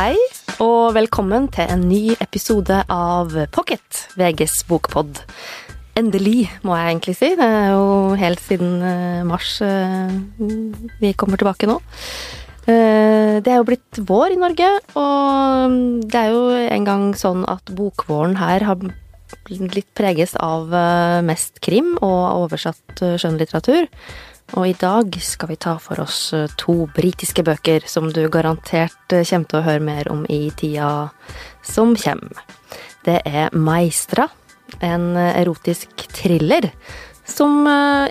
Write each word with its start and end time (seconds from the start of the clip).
Hei, 0.00 0.16
og 0.64 0.94
velkommen 0.96 1.50
til 1.52 1.68
en 1.68 1.82
ny 1.84 2.14
episode 2.24 2.72
av 2.88 3.34
Pocket, 3.52 3.98
VGs 4.16 4.54
bokpod. 4.64 5.18
Endelig, 6.00 6.46
må 6.64 6.72
jeg 6.72 6.86
egentlig 6.86 7.14
si. 7.18 7.28
Det 7.36 7.44
er 7.44 7.74
jo 7.74 8.14
helt 8.16 8.40
siden 8.40 8.78
eh, 8.80 9.18
mars 9.28 9.58
eh, 9.60 10.14
vi 11.02 11.10
kommer 11.20 11.36
tilbake 11.36 11.68
nå. 11.68 11.76
Eh, 12.64 13.42
Det 13.44 13.52
er 13.52 13.60
jo 13.60 13.68
blitt 13.68 14.00
vår 14.08 14.38
i 14.38 14.40
Norge, 14.40 14.70
og 14.96 15.76
det 16.08 16.22
er 16.22 16.32
jo 16.32 16.48
en 16.78 16.88
gang 16.88 17.06
sånn 17.12 17.44
at 17.44 17.68
bokvåren 17.68 18.40
her 18.40 18.64
har 18.70 18.80
litt 19.52 19.92
preges 19.92 20.32
av 20.40 20.72
mest 21.28 21.60
krim 21.60 21.98
og 22.00 22.46
oversatt 22.46 23.04
skjønnlitteratur. 23.04 23.84
skjønnlitteratur. 23.84 24.29
Og 24.58 24.66
i 24.66 24.74
dag 24.74 25.14
skal 25.22 25.52
vi 25.52 25.58
ta 25.62 25.76
for 25.78 26.00
oss 26.02 26.32
eh, 26.34 26.50
to 26.58 26.88
britiske 26.96 27.44
bøker 27.46 27.84
som 27.86 28.08
du 28.10 28.24
garantert 28.32 29.14
eh, 29.14 29.22
kommer 29.28 29.46
til 29.46 29.60
å 29.60 29.66
høre 29.66 29.84
mer 29.86 30.10
om 30.10 30.24
i 30.26 30.48
tida 30.58 31.10
som 31.62 31.94
kommer. 31.94 32.42
Det 33.06 33.20
er 33.28 33.54
Maestra, 33.54 34.26
en 34.82 35.14
eh, 35.14 35.38
erotisk 35.44 36.08
thriller 36.16 36.72
som 37.30 37.62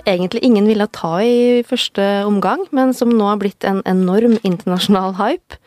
egentlig 0.08 0.40
ingen 0.46 0.64
ville 0.64 0.86
ta 0.96 1.18
i 1.20 1.60
første 1.68 2.04
omgang, 2.24 2.62
men 2.72 2.94
som 2.96 3.10
nå 3.12 3.26
har 3.28 3.36
blitt 3.42 3.66
en 3.68 3.82
enorm 3.84 4.38
internasjonal 4.40 5.12
hype. 5.18 5.58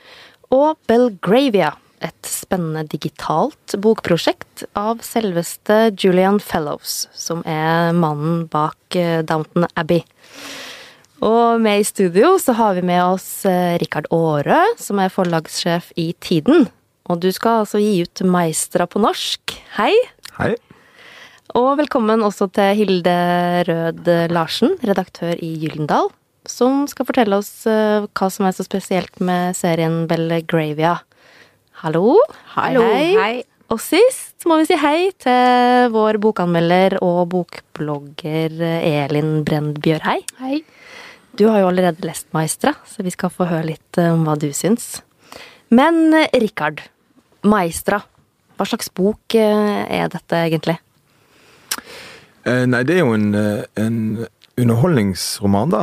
Og 0.50 0.80
Belgravia, 0.90 1.76
et 2.02 2.26
spennende 2.26 2.82
digitalt 2.90 3.76
bokprosjekt 3.78 4.66
av 4.74 5.06
selveste 5.06 5.94
Julian 5.94 6.42
Fellows, 6.42 7.04
som 7.14 7.46
er 7.46 7.94
mannen 7.94 8.48
bak 8.50 8.98
Downton 9.30 9.70
Abbey. 9.78 10.02
Og 11.24 11.62
med 11.64 11.80
i 11.80 11.86
studio 11.88 12.34
så 12.42 12.56
har 12.58 12.76
vi 12.76 12.84
med 12.84 13.00
oss 13.06 13.46
eh, 13.48 13.78
Rikard 13.80 14.10
Aare, 14.12 14.60
som 14.82 15.00
er 15.00 15.14
forlagssjef 15.14 15.94
i 16.00 16.10
Tiden. 16.20 16.68
Og 17.08 17.22
du 17.24 17.30
skal 17.32 17.62
altså 17.62 17.80
gi 17.80 18.02
ut 18.04 18.24
Maestra 18.28 18.88
på 18.90 19.00
norsk. 19.04 19.54
Hei! 19.78 19.94
Hei. 20.36 20.52
Og 21.56 21.78
velkommen 21.80 22.26
også 22.26 22.50
til 22.52 22.76
Hilde 22.76 23.16
Rød 23.70 24.12
Larsen, 24.34 24.76
redaktør 24.84 25.38
i 25.38 25.54
Gyllendal, 25.62 26.10
som 26.50 26.84
skal 26.92 27.08
fortelle 27.08 27.40
oss 27.40 27.54
eh, 27.72 28.10
hva 28.12 28.32
som 28.34 28.50
er 28.50 28.58
så 28.58 28.68
spesielt 28.68 29.24
med 29.24 29.56
serien 29.56 30.04
Belgravia. 30.12 30.98
Hallo. 31.86 32.18
Hallo, 32.58 32.84
hei. 32.84 33.46
Og 33.72 33.80
sist 33.80 34.44
må 34.50 34.60
vi 34.60 34.68
si 34.68 34.76
hei 34.78 34.98
til 35.24 35.88
vår 35.96 36.20
bokanmelder 36.22 37.00
og 37.00 37.30
bokblogger 37.32 38.60
eh, 38.60 39.04
Elin 39.06 39.38
Brend 39.48 39.80
Bjørhei. 39.86 40.20
Hei. 40.44 40.66
Du 41.34 41.48
har 41.50 41.64
jo 41.64 41.68
allerede 41.72 42.06
lest 42.06 42.28
Maestra, 42.34 42.76
så 42.86 43.02
vi 43.02 43.10
skal 43.14 43.32
få 43.34 43.48
høre 43.50 43.72
litt 43.72 43.98
eh, 43.98 44.12
om 44.14 44.22
hva 44.28 44.36
du 44.38 44.52
syns. 44.54 45.00
Men 45.74 46.14
eh, 46.14 46.30
Rikard, 46.44 46.84
Maestra, 47.50 48.04
hva 48.54 48.68
slags 48.70 48.92
bok 48.94 49.34
eh, 49.34 49.80
er 49.90 50.12
dette 50.14 50.44
egentlig? 50.46 50.76
Eh, 52.46 52.68
nei, 52.70 52.84
det 52.86 53.00
er 53.00 53.02
jo 53.02 53.16
en, 53.16 53.34
en 53.82 53.98
underholdningsroman, 54.62 55.74
da. 55.74 55.82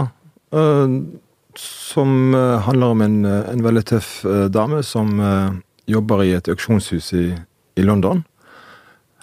Eh, 0.55 0.95
som 1.59 2.31
handler 2.63 2.95
om 2.95 3.03
en, 3.03 3.19
en 3.27 3.67
veldig 3.67 3.83
tøff 3.91 4.13
eh, 4.23 4.47
dame 4.55 4.85
som 4.87 5.19
eh, 5.19 5.59
jobber 5.91 6.23
i 6.29 6.31
et 6.39 6.53
auksjonshus 6.55 7.11
i, 7.19 7.25
i 7.75 7.89
London. 7.89 8.23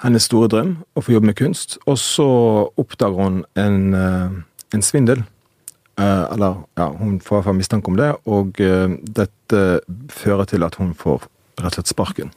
Hennes 0.03 0.27
store 0.27 0.51
drøm 0.51 0.75
å 0.91 1.07
få 1.07 1.15
jobbe 1.15 1.31
med 1.31 1.39
kunst. 1.39 1.79
Og 1.87 1.95
så 2.03 2.27
oppdager 2.75 3.23
hun 3.23 3.41
en, 3.55 4.43
en 4.75 4.83
svindel. 4.85 5.23
Eh, 5.97 6.25
eller 6.33 6.59
ja, 6.77 6.91
hun 6.99 7.19
får 7.19 7.35
i 7.35 7.37
hvert 7.37 7.49
fall 7.49 7.57
mistanke 7.57 7.91
om 7.91 7.97
det, 7.97 8.11
og 8.29 8.59
eh, 8.61 8.97
dette 9.01 9.63
fører 10.13 10.49
til 10.49 10.65
at 10.67 10.77
hun 10.77 10.93
får 10.97 11.25
rett 11.57 11.71
og 11.71 11.79
slett 11.79 11.93
sparken. 11.93 12.35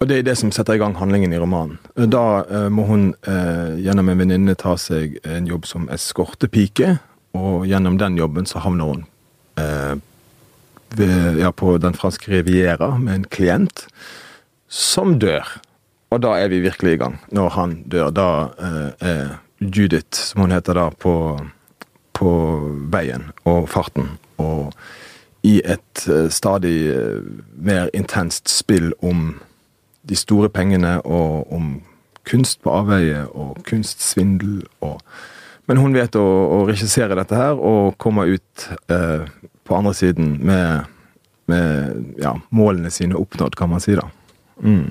Og 0.00 0.08
det 0.08 0.16
er 0.16 0.28
det 0.30 0.36
som 0.40 0.48
setter 0.54 0.78
i 0.78 0.80
gang 0.80 0.94
handlingen 0.96 1.34
i 1.36 1.38
romanen. 1.40 1.76
Da 1.92 2.42
eh, 2.48 2.68
må 2.72 2.86
hun 2.88 3.10
eh, 3.28 3.76
gjennom 3.84 4.08
en 4.08 4.22
venninne 4.22 4.56
ta 4.56 4.72
seg 4.80 5.18
en 5.28 5.48
jobb 5.50 5.68
som 5.68 5.90
eskortepike, 5.92 6.94
og 7.36 7.66
gjennom 7.68 7.98
den 8.00 8.16
jobben 8.18 8.48
så 8.48 8.62
havner 8.64 8.94
hun 8.94 9.04
eh, 9.60 10.00
ved, 10.96 11.36
ja, 11.38 11.52
på 11.52 11.76
den 11.78 11.94
franske 11.94 12.32
riviera 12.32 12.94
med 12.96 13.14
en 13.14 13.28
klient 13.28 13.84
som 14.72 15.18
dør. 15.20 15.44
Og 16.10 16.24
da 16.24 16.32
er 16.40 16.48
vi 16.50 16.64
virkelig 16.64 16.96
i 16.96 17.02
gang. 17.04 17.20
Når 17.36 17.54
han 17.58 17.76
dør, 17.92 18.10
da 18.10 18.30
eh, 18.56 19.06
er 19.12 19.22
Judith, 19.60 20.16
som 20.16 20.46
hun 20.46 20.56
heter 20.56 20.80
da, 20.80 20.88
på, 20.90 21.12
på 22.20 22.32
veien 22.92 23.30
og 23.48 23.68
farten. 23.72 24.12
Og 24.40 24.74
i 25.46 25.58
et 25.64 26.06
eh, 26.08 26.28
stadig 26.32 26.76
eh, 26.92 27.20
mer 27.56 27.88
intenst 27.96 28.50
spill 28.52 28.92
om 29.00 29.38
de 30.08 30.16
store 30.16 30.50
pengene 30.52 30.98
og 31.04 31.52
om 31.52 31.78
kunst 32.28 32.60
på 32.64 32.72
avveie 32.72 33.24
og 33.28 33.60
kunstsvindel 33.68 34.64
og 34.84 35.00
Men 35.70 35.78
hun 35.78 35.92
vet 35.94 36.16
å, 36.18 36.22
å 36.24 36.56
regissere 36.66 37.14
dette 37.14 37.36
her 37.38 37.54
og 37.54 37.92
komme 38.02 38.24
ut 38.26 38.64
eh, 38.90 39.28
på 39.62 39.76
andre 39.76 39.92
siden 39.94 40.32
med, 40.42 40.88
med 41.46 42.16
ja, 42.18 42.32
målene 42.50 42.90
sine 42.90 43.14
oppnådd, 43.14 43.54
kan 43.54 43.70
man 43.70 43.84
si 43.84 43.94
da. 43.94 44.08
Mm. 44.58 44.90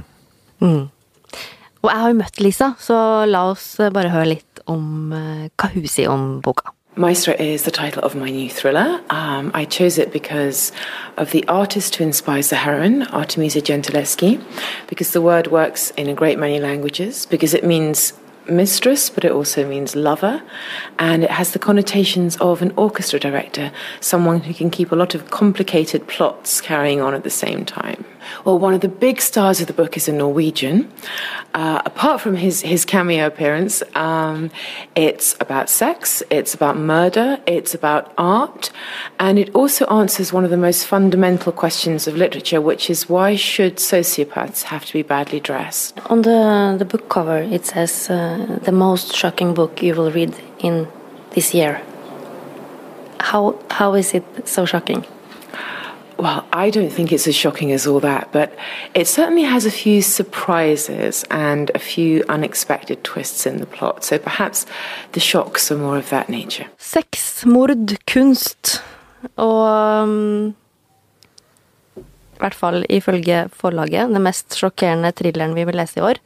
Og 0.63 1.89
jeg 1.89 1.99
har 1.99 2.13
jo 2.13 2.19
møtt 2.21 2.39
Lisa, 2.39 2.69
så 2.79 2.95
la 3.27 3.41
oss 3.51 3.73
bare 3.91 4.13
høre 4.13 4.37
litt 4.37 4.63
om 4.71 5.11
eh, 5.11 5.49
hva 5.59 5.67
hun 5.73 5.89
sier 5.91 6.13
om 6.13 6.29
boka. 6.45 6.71
Maestra 6.99 7.33
is 7.35 7.63
the 7.63 7.71
title 7.71 8.03
of 8.03 8.13
my 8.13 8.29
new 8.29 8.49
thriller. 8.49 8.99
Um, 9.09 9.51
I 9.53 9.63
chose 9.63 9.97
it 9.97 10.11
because 10.11 10.73
of 11.15 11.31
the 11.31 11.47
artist 11.47 11.95
who 11.95 12.03
inspires 12.03 12.49
the 12.49 12.57
heroine, 12.57 13.03
Artemisia 13.03 13.61
Gentileschi, 13.61 14.43
because 14.87 15.13
the 15.13 15.21
word 15.21 15.47
works 15.47 15.91
in 15.91 16.09
a 16.09 16.13
great 16.13 16.37
many 16.37 16.59
languages, 16.59 17.25
because 17.25 17.53
it 17.53 17.63
means 17.63 18.11
mistress, 18.49 19.09
but 19.09 19.23
it 19.23 19.31
also 19.31 19.65
means 19.65 19.95
lover, 19.95 20.43
and 20.97 21.23
it 21.23 21.31
has 21.31 21.53
the 21.53 21.59
connotations 21.59 22.35
of 22.41 22.61
an 22.61 22.73
orchestra 22.75 23.17
director, 23.17 23.71
someone 24.01 24.41
who 24.41 24.53
can 24.53 24.69
keep 24.69 24.91
a 24.91 24.95
lot 24.95 25.15
of 25.15 25.31
complicated 25.31 26.05
plots 26.05 26.59
carrying 26.59 26.99
on 26.99 27.13
at 27.13 27.23
the 27.23 27.29
same 27.29 27.63
time. 27.63 28.03
Well, 28.45 28.59
one 28.59 28.73
of 28.73 28.81
the 28.81 28.89
big 28.89 29.21
stars 29.21 29.61
of 29.61 29.67
the 29.67 29.73
book 29.73 29.97
is 29.97 30.07
a 30.07 30.13
Norwegian. 30.13 30.91
Uh, 31.53 31.81
apart 31.85 32.21
from 32.21 32.35
his, 32.35 32.61
his 32.61 32.85
cameo 32.85 33.25
appearance, 33.25 33.81
um, 33.95 34.51
it's 34.95 35.35
about 35.39 35.69
sex, 35.69 36.21
it's 36.29 36.53
about 36.53 36.77
murder, 36.77 37.39
it's 37.45 37.73
about 37.73 38.13
art, 38.17 38.71
and 39.19 39.39
it 39.39 39.53
also 39.55 39.85
answers 39.85 40.31
one 40.31 40.43
of 40.43 40.51
the 40.51 40.57
most 40.57 40.85
fundamental 40.85 41.51
questions 41.51 42.07
of 42.07 42.15
literature, 42.15 42.61
which 42.61 42.89
is 42.89 43.09
why 43.09 43.35
should 43.35 43.77
sociopaths 43.77 44.63
have 44.63 44.85
to 44.85 44.93
be 44.93 45.01
badly 45.01 45.39
dressed? 45.39 45.99
On 46.07 46.21
the, 46.21 46.75
the 46.77 46.85
book 46.85 47.09
cover, 47.09 47.37
it 47.37 47.65
says 47.65 48.09
uh, 48.09 48.59
the 48.63 48.71
most 48.71 49.15
shocking 49.15 49.53
book 49.53 49.81
you 49.81 49.95
will 49.95 50.11
read 50.11 50.35
in 50.59 50.87
this 51.31 51.53
year. 51.53 51.81
How, 53.19 53.59
how 53.69 53.95
is 53.95 54.13
it 54.13 54.47
so 54.47 54.65
shocking? 54.65 55.05
Well, 56.19 56.43
I 56.51 56.69
don't 56.69 56.91
think 56.91 57.13
it's 57.13 57.27
as 57.27 57.35
shocking 57.35 57.71
as 57.71 57.87
all 57.87 58.01
that, 58.01 58.27
but 58.33 58.51
it 58.93 59.07
certainly 59.07 59.43
has 59.43 59.65
a 59.65 59.71
few 59.71 60.01
surprises 60.01 61.23
and 61.31 61.71
a 61.73 61.79
few 61.79 62.25
unexpected 62.27 63.05
twists 63.05 63.45
in 63.45 63.59
the 63.59 63.65
plot. 63.65 64.03
So 64.03 64.17
perhaps 64.19 64.65
the 65.13 65.21
shocks 65.21 65.71
are 65.71 65.77
more 65.77 65.97
of 65.97 66.09
that 66.09 66.27
nature. 66.27 66.67
Sex, 66.77 67.45
mord, 67.45 67.95
kunst 68.05 68.81
og 69.39 69.63
um, 70.03 70.55
I 72.35 72.43
hvert 72.43 72.55
fall 72.55 72.83
ifølge 72.91 73.45
forlaget 73.55 74.11
den 74.11 74.23
mest 74.23 74.59
sjokkerende 74.59 75.11
thrilleren 75.15 75.55
vi 75.55 75.65
vil 75.67 75.79
lese 75.79 75.99
i 75.99 76.03
år. 76.03 76.19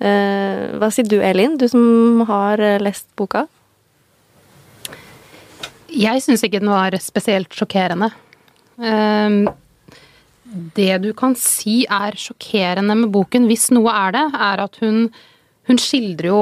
Uh, 0.00 0.80
hva 0.80 0.88
sier 0.88 1.04
du, 1.08 1.18
Elin, 1.20 1.58
du 1.60 1.66
som 1.68 2.24
har 2.28 2.60
eh, 2.60 2.80
lest 2.80 3.04
boka? 3.20 3.44
Jeg 5.92 6.24
syns 6.24 6.44
ikke 6.46 6.60
den 6.64 6.72
var 6.72 6.96
spesielt 7.04 7.52
sjokkerende. 7.52 8.12
Ehm, 8.80 9.48
Det 10.74 10.98
du 10.98 11.12
kan 11.14 11.36
si 11.38 11.84
er 11.86 12.16
sjokkerende 12.18 12.96
med 12.98 13.12
boken, 13.14 13.44
hvis 13.46 13.68
noe 13.70 13.92
er 13.94 14.16
det, 14.16 14.24
er 14.34 14.62
at 14.64 14.80
hun, 14.82 15.04
hun 15.68 15.78
skildrer 15.78 16.26
jo 16.32 16.40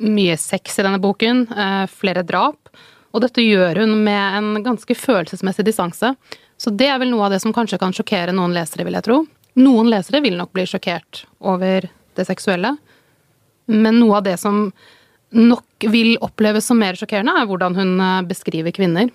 mye 0.00 0.38
sex 0.40 0.78
i 0.78 0.84
denne 0.86 1.00
boken, 1.02 1.42
eh, 1.52 1.82
flere 1.92 2.22
drap, 2.24 2.70
og 3.12 3.20
dette 3.20 3.44
gjør 3.44 3.82
hun 3.82 3.92
med 4.06 4.38
en 4.38 4.64
ganske 4.64 4.96
følelsesmessig 4.96 5.66
distanse. 5.68 6.14
Så 6.56 6.72
det 6.72 6.88
er 6.88 6.98
vel 7.02 7.12
noe 7.12 7.26
av 7.26 7.34
det 7.34 7.42
som 7.44 7.52
kanskje 7.52 7.78
kan 7.82 7.92
sjokkere 7.92 8.32
noen 8.32 8.56
lesere, 8.56 8.86
vil 8.88 8.96
jeg 8.96 9.04
tro. 9.04 9.20
Noen 9.60 9.90
lesere 9.92 10.22
vil 10.24 10.38
nok 10.38 10.54
bli 10.56 10.64
sjokkert 10.64 11.26
over 11.44 11.90
det 12.16 12.26
seksuelle, 12.28 12.78
men 13.68 14.00
noe 14.00 14.22
av 14.22 14.24
det 14.24 14.38
som 14.40 14.70
nok 15.32 15.90
vil 15.92 16.16
oppleves 16.24 16.64
som 16.64 16.80
mer 16.80 16.96
sjokkerende, 16.96 17.36
er 17.36 17.48
hvordan 17.50 17.76
hun 17.76 17.98
eh, 18.00 18.22
beskriver 18.32 18.72
kvinner. 18.72 19.12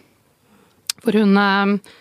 For 1.02 1.18
hun, 1.18 1.34
eh, 1.42 1.98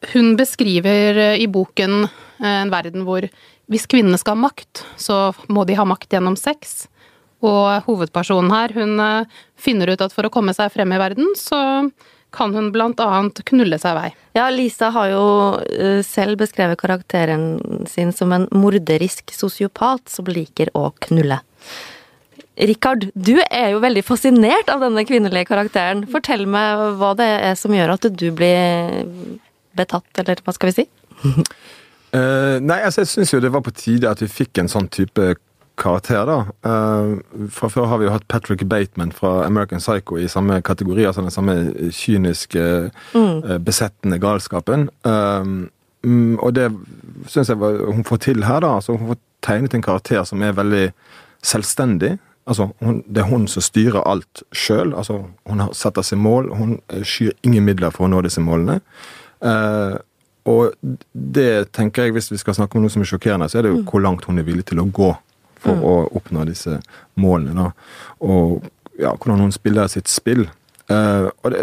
hun 0.00 0.36
beskriver 0.36 1.16
eh, 1.16 1.42
i 1.42 1.46
boken 1.48 2.04
eh, 2.04 2.58
en 2.62 2.72
verden 2.72 3.06
hvor 3.06 3.26
hvis 3.66 3.88
kvinnene 3.90 4.18
skal 4.20 4.36
ha 4.36 4.46
makt, 4.46 4.84
så 5.00 5.32
må 5.50 5.64
de 5.66 5.74
ha 5.78 5.86
makt 5.88 6.12
gjennom 6.12 6.36
sex. 6.38 6.84
Og 7.44 7.82
hovedpersonen 7.88 8.52
her, 8.54 8.74
hun 8.76 9.00
eh, 9.02 9.40
finner 9.58 9.90
ut 9.92 10.04
at 10.04 10.14
for 10.14 10.28
å 10.28 10.32
komme 10.32 10.54
seg 10.56 10.70
frem 10.74 10.94
i 10.94 11.00
verden, 11.00 11.32
så 11.38 11.88
kan 12.36 12.52
hun 12.52 12.68
blant 12.74 13.00
annet 13.00 13.40
knulle 13.48 13.78
seg 13.80 13.96
vei. 13.96 14.08
Ja, 14.36 14.50
Lisa 14.52 14.90
har 14.92 15.08
jo 15.08 15.26
selv 16.04 16.36
beskrevet 16.42 16.76
karakteren 16.76 17.86
sin 17.88 18.10
som 18.12 18.34
en 18.36 18.44
morderisk 18.52 19.32
sosiopat 19.32 20.10
som 20.12 20.28
liker 20.28 20.68
å 20.76 20.90
knulle. 21.06 21.38
Rikard, 22.56 23.08
du 23.14 23.38
er 23.46 23.70
jo 23.72 23.80
veldig 23.80 24.02
fascinert 24.04 24.68
av 24.72 24.84
denne 24.84 25.06
kvinnelige 25.08 25.48
karakteren. 25.48 26.04
Fortell 26.12 26.44
meg 26.50 26.82
hva 27.00 27.14
det 27.16 27.30
er 27.48 27.56
som 27.56 27.72
gjør 27.72 27.94
at 27.94 28.10
du 28.12 28.28
blir 28.36 29.40
betatt, 29.76 30.08
eller 30.22 30.40
hva 30.44 30.54
skal 30.56 30.72
vi 30.72 30.82
si? 30.82 30.86
Uh, 31.24 32.56
nei, 32.70 32.80
altså 32.82 33.04
jeg 33.04 33.12
syns 33.12 33.34
jo 33.34 33.42
det 33.44 33.52
var 33.54 33.64
på 33.66 33.74
tide 33.76 34.10
at 34.10 34.22
vi 34.24 34.30
fikk 34.30 34.62
en 34.62 34.72
sånn 34.72 34.90
type 34.92 35.34
karakter, 35.76 36.24
da. 36.28 36.38
Uh, 36.64 37.48
fra 37.52 37.68
før 37.72 37.88
har 37.90 38.00
vi 38.00 38.08
jo 38.08 38.14
hatt 38.14 38.26
Patrick 38.32 38.64
Bateman 38.68 39.12
fra 39.12 39.44
American 39.44 39.82
Psycho 39.82 40.18
i 40.18 40.28
samme 40.28 40.62
kategori, 40.64 41.04
altså 41.04 41.24
den 41.24 41.34
samme 41.34 41.56
kyniske, 41.92 42.66
mm. 43.14 43.34
uh, 43.44 43.56
besettende 43.62 44.20
galskapen. 44.22 44.88
Um, 45.04 45.68
og 46.40 46.54
det 46.54 46.70
syns 47.28 47.50
jeg 47.50 47.60
var, 47.60 47.80
hun 47.90 48.04
får 48.06 48.16
til 48.28 48.44
her, 48.44 48.60
da. 48.60 48.76
altså 48.78 48.96
Hun 48.96 49.08
får 49.08 49.18
tegnet 49.42 49.74
en 49.74 49.82
karakter 49.82 50.24
som 50.24 50.42
er 50.42 50.52
veldig 50.56 50.90
selvstendig. 51.42 52.16
Altså, 52.46 52.68
hun, 52.80 53.02
Det 53.08 53.18
er 53.18 53.26
hun 53.26 53.48
som 53.48 53.62
styrer 53.62 54.06
alt 54.06 54.42
sjøl. 54.52 54.94
Altså, 54.94 55.24
hun 55.46 55.62
setter 55.72 56.02
seg 56.02 56.18
mål. 56.18 56.52
Hun 56.54 56.78
skyr 57.02 57.32
ingen 57.42 57.64
midler 57.64 57.90
for 57.90 58.06
å 58.06 58.10
nå 58.10 58.22
disse 58.22 58.40
målene. 58.40 58.80
Uh, 59.44 59.96
og 60.46 60.76
det 61.12 61.72
tenker 61.74 62.06
jeg, 62.06 62.14
hvis 62.16 62.30
vi 62.30 62.38
skal 62.38 62.54
snakke 62.54 62.78
om 62.78 62.84
noe 62.84 62.92
som 62.92 63.02
er 63.02 63.10
sjokkerende, 63.10 63.48
så 63.50 63.58
er 63.58 63.66
det 63.66 63.72
jo 63.72 63.80
mm. 63.80 63.88
hvor 63.90 64.02
langt 64.04 64.28
hun 64.28 64.38
er 64.38 64.46
villig 64.46 64.68
til 64.68 64.78
å 64.82 64.86
gå 64.86 65.10
for 65.62 65.74
mm. 65.74 65.82
å 65.82 65.94
oppnå 66.20 66.44
disse 66.46 66.78
målene. 67.18 67.56
da. 67.56 67.72
Og 68.22 68.68
ja, 69.00 69.12
hvordan 69.12 69.42
hun 69.46 69.54
spiller 69.54 69.90
sitt 69.90 70.08
spill. 70.08 70.46
Uh, 70.86 71.32
og 71.42 71.50
det, 71.50 71.62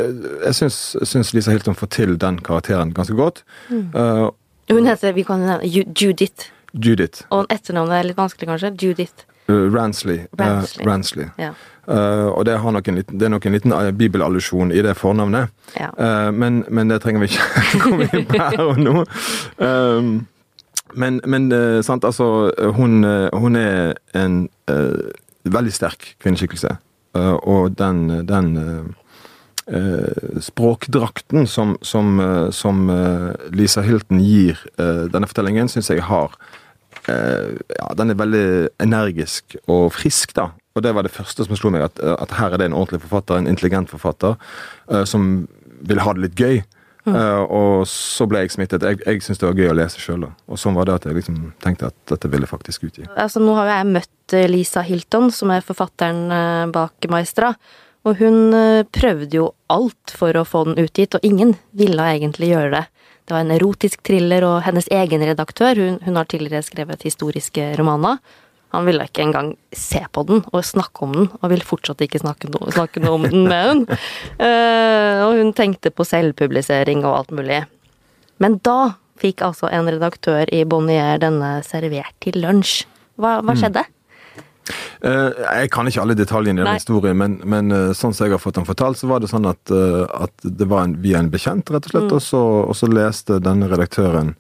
jeg 0.50 0.58
syns, 0.60 0.80
syns, 1.08 1.32
Lisa 1.34 1.54
Hilton 1.56 1.78
får 1.80 1.94
til 1.96 2.18
den 2.20 2.42
karakteren 2.44 2.92
ganske 2.94 3.16
godt. 3.16 3.46
Mm. 3.70 3.88
Uh, 3.96 4.28
hun 4.72 4.88
heter 4.88 5.16
vi 5.16 5.24
kan 5.28 5.44
nevne 5.44 5.68
Judith. 5.68 6.50
Judith. 6.74 7.24
Og 7.32 7.48
etternavnet 7.54 8.00
er 8.00 8.10
litt 8.10 8.20
vanskelig, 8.20 8.50
kanskje? 8.52 8.74
Judith. 8.82 9.26
Uh, 9.50 9.74
Ransley. 9.74 10.26
Ransley. 10.40 10.86
Ransley. 10.88 11.30
Ja. 11.38 11.54
Uh, 11.88 12.32
og 12.32 12.46
det, 12.46 12.56
liten, 12.88 13.20
det, 13.20 13.26
er 13.26 13.30
nok 13.30 13.46
en 13.46 13.52
liten 13.52 13.74
uh, 13.74 13.92
bibelallusjon 13.92 14.72
i 14.72 14.82
det 14.82 14.96
fornavnet. 14.96 15.52
Ja. 15.76 15.90
Uh, 16.00 16.32
men, 16.32 16.64
men, 16.70 16.90
det 16.90 17.02
trenger 17.04 17.20
vi 17.20 17.28
ikke 17.28 17.82
komme 17.84 18.08
inn 18.08 18.28
på 18.30 18.40
her 18.40 18.62
og 18.64 18.80
nå. 18.80 19.04
Um, 19.60 20.14
men, 20.96 21.20
men 21.26 21.50
sant, 21.82 22.06
altså 22.06 22.52
hun, 22.78 23.02
hun 23.34 23.56
er 23.58 23.96
en 24.14 24.44
veldig 25.42 25.72
sterk 25.74 26.12
kvinneskikkelse. 26.22 26.76
og 27.50 27.74
den, 27.80 28.28
den 28.30 28.94
språkdrakten 30.38 31.48
som, 31.48 31.74
som, 31.82 32.22
som 32.52 32.92
Lisa 33.50 33.82
Hilton 33.82 34.22
gir 34.22 34.62
denne 34.78 35.26
fortellingen, 35.26 35.72
syns 35.72 35.90
jeg 35.90 36.06
har 36.06 36.38
ja, 37.08 37.88
Den 37.98 38.14
er 38.14 38.20
veldig 38.20 38.48
energisk 38.84 39.58
og 39.68 39.90
frisk, 39.96 40.36
da. 40.38 40.52
Og 40.74 40.82
det 40.82 40.94
var 40.96 41.06
det 41.06 41.14
første 41.14 41.46
som 41.46 41.58
slo 41.58 41.72
meg, 41.74 41.86
at, 41.86 42.00
at 42.02 42.38
her 42.40 42.54
er 42.54 42.62
det 42.62 42.72
en 42.72 42.78
ordentlig 42.78 43.04
forfatter, 43.04 43.38
en 43.38 43.50
intelligent 43.50 43.92
forfatter, 43.92 44.40
uh, 44.90 45.04
som 45.06 45.46
vil 45.86 46.02
ha 46.02 46.16
det 46.16 46.26
litt 46.28 46.40
gøy. 46.40 46.64
Mm. 47.04 47.18
Uh, 47.18 47.44
og 47.52 47.86
så 47.92 48.26
ble 48.32 48.46
jeg 48.46 48.54
smittet. 48.56 48.86
Jeg, 48.88 49.02
jeg 49.04 49.22
syntes 49.22 49.42
det 49.42 49.50
var 49.50 49.60
gøy 49.60 49.70
å 49.74 49.78
lese 49.78 50.02
sjøl. 50.02 50.26
Og 50.48 50.60
sånn 50.60 50.78
var 50.78 50.88
det 50.88 50.98
at 50.98 51.08
jeg 51.10 51.20
liksom 51.20 51.40
tenkte 51.64 51.92
at 51.92 51.98
dette 52.10 52.32
ville 52.32 52.50
faktisk 52.50 52.88
utgi. 52.90 53.06
Altså, 53.12 53.44
nå 53.44 53.54
har 53.60 53.70
jo 53.70 53.76
jeg 53.76 53.90
møtt 53.92 54.38
eh, 54.40 54.50
Lisa 54.50 54.86
Hilton, 54.88 55.30
som 55.36 55.52
er 55.54 55.66
forfatteren 55.66 56.72
bak 56.74 57.10
Maestra. 57.12 57.54
Og 58.08 58.18
hun 58.20 58.56
prøvde 58.92 59.38
jo 59.38 59.46
alt 59.72 60.12
for 60.12 60.36
å 60.36 60.48
få 60.48 60.66
den 60.68 60.82
utgitt, 60.82 61.16
og 61.16 61.24
ingen 61.24 61.54
ville 61.72 62.08
egentlig 62.18 62.50
gjøre 62.50 62.74
det. 62.74 62.84
Det 63.24 63.36
var 63.36 63.46
en 63.46 63.54
erotisk 63.56 64.02
thriller, 64.04 64.44
og 64.48 64.64
hennes 64.66 64.90
egen 64.92 65.24
redaktør, 65.24 65.80
hun, 65.80 66.00
hun 66.04 66.20
har 66.20 66.28
tidligere 66.28 66.66
skrevet 66.66 67.06
historiske 67.08 67.70
romaner, 67.80 68.20
han 68.74 68.88
ville 68.88 69.06
ikke 69.06 69.22
engang 69.22 69.52
se 69.78 70.02
på 70.12 70.24
den 70.26 70.42
og 70.50 70.66
snakke 70.66 71.06
om 71.06 71.14
den, 71.14 71.28
og 71.40 71.52
ville 71.52 71.66
fortsatt 71.66 72.02
ikke 72.02 72.24
snakke, 72.24 72.50
no 72.50 72.72
snakke 72.74 73.04
noe 73.04 73.20
om 73.20 73.28
den 73.30 73.46
med 73.46 73.68
hun. 73.70 73.84
Uh, 74.42 75.20
og 75.28 75.38
hun 75.38 75.54
tenkte 75.54 75.94
på 75.94 76.06
selvpublisering 76.10 77.06
og 77.06 77.20
alt 77.20 77.36
mulig. 77.38 77.60
Men 78.42 78.58
da 78.66 78.96
fikk 79.22 79.44
altså 79.46 79.70
en 79.70 79.92
redaktør 79.94 80.50
i 80.50 80.64
Bonnier 80.66 81.22
denne 81.22 81.60
servert 81.68 82.18
til 82.26 82.42
lunsj. 82.42 82.88
Hva, 83.22 83.38
hva 83.44 83.54
mm. 83.54 83.60
skjedde? 83.62 83.86
Uh, 85.04 85.32
jeg 85.36 85.72
kan 85.74 85.88
ikke 85.90 86.04
alle 86.04 86.16
detaljene 86.16 86.62
i 86.62 86.66
den 86.66 86.80
historien, 86.80 87.18
men, 87.20 87.40
men 87.44 87.74
uh, 87.76 87.90
sånn 87.98 88.16
som 88.16 88.28
jeg 88.28 88.36
har 88.36 88.42
fått 88.42 88.60
den 88.60 88.68
fortalt, 88.68 89.00
så 89.00 89.10
var 89.12 89.24
det 89.24 89.32
sånn 89.32 89.50
at, 89.50 89.60
uh, 89.74 90.06
at 90.24 90.46
det 90.46 90.68
var 90.72 90.88
en, 90.88 90.96
via 91.04 91.20
en 91.20 91.32
bekjent, 91.34 91.74
rett 91.74 91.90
og 91.90 91.96
slett, 91.96 92.08
mm. 92.08 92.16
og, 92.16 92.24
så, 92.24 92.44
og, 92.64 92.78
så, 92.80 92.90
leste 92.94 93.42
denne 93.44 93.68
redaktøren 93.72 94.36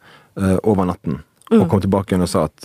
over 0.64 0.88
natten. 0.90 1.20
Mm. 1.52 1.60
Og 1.60 1.68
kom 1.70 1.81
tilbake 1.84 2.14
igjen 2.14 2.25
og 2.25 2.30
sa 2.31 2.48
at 2.48 2.64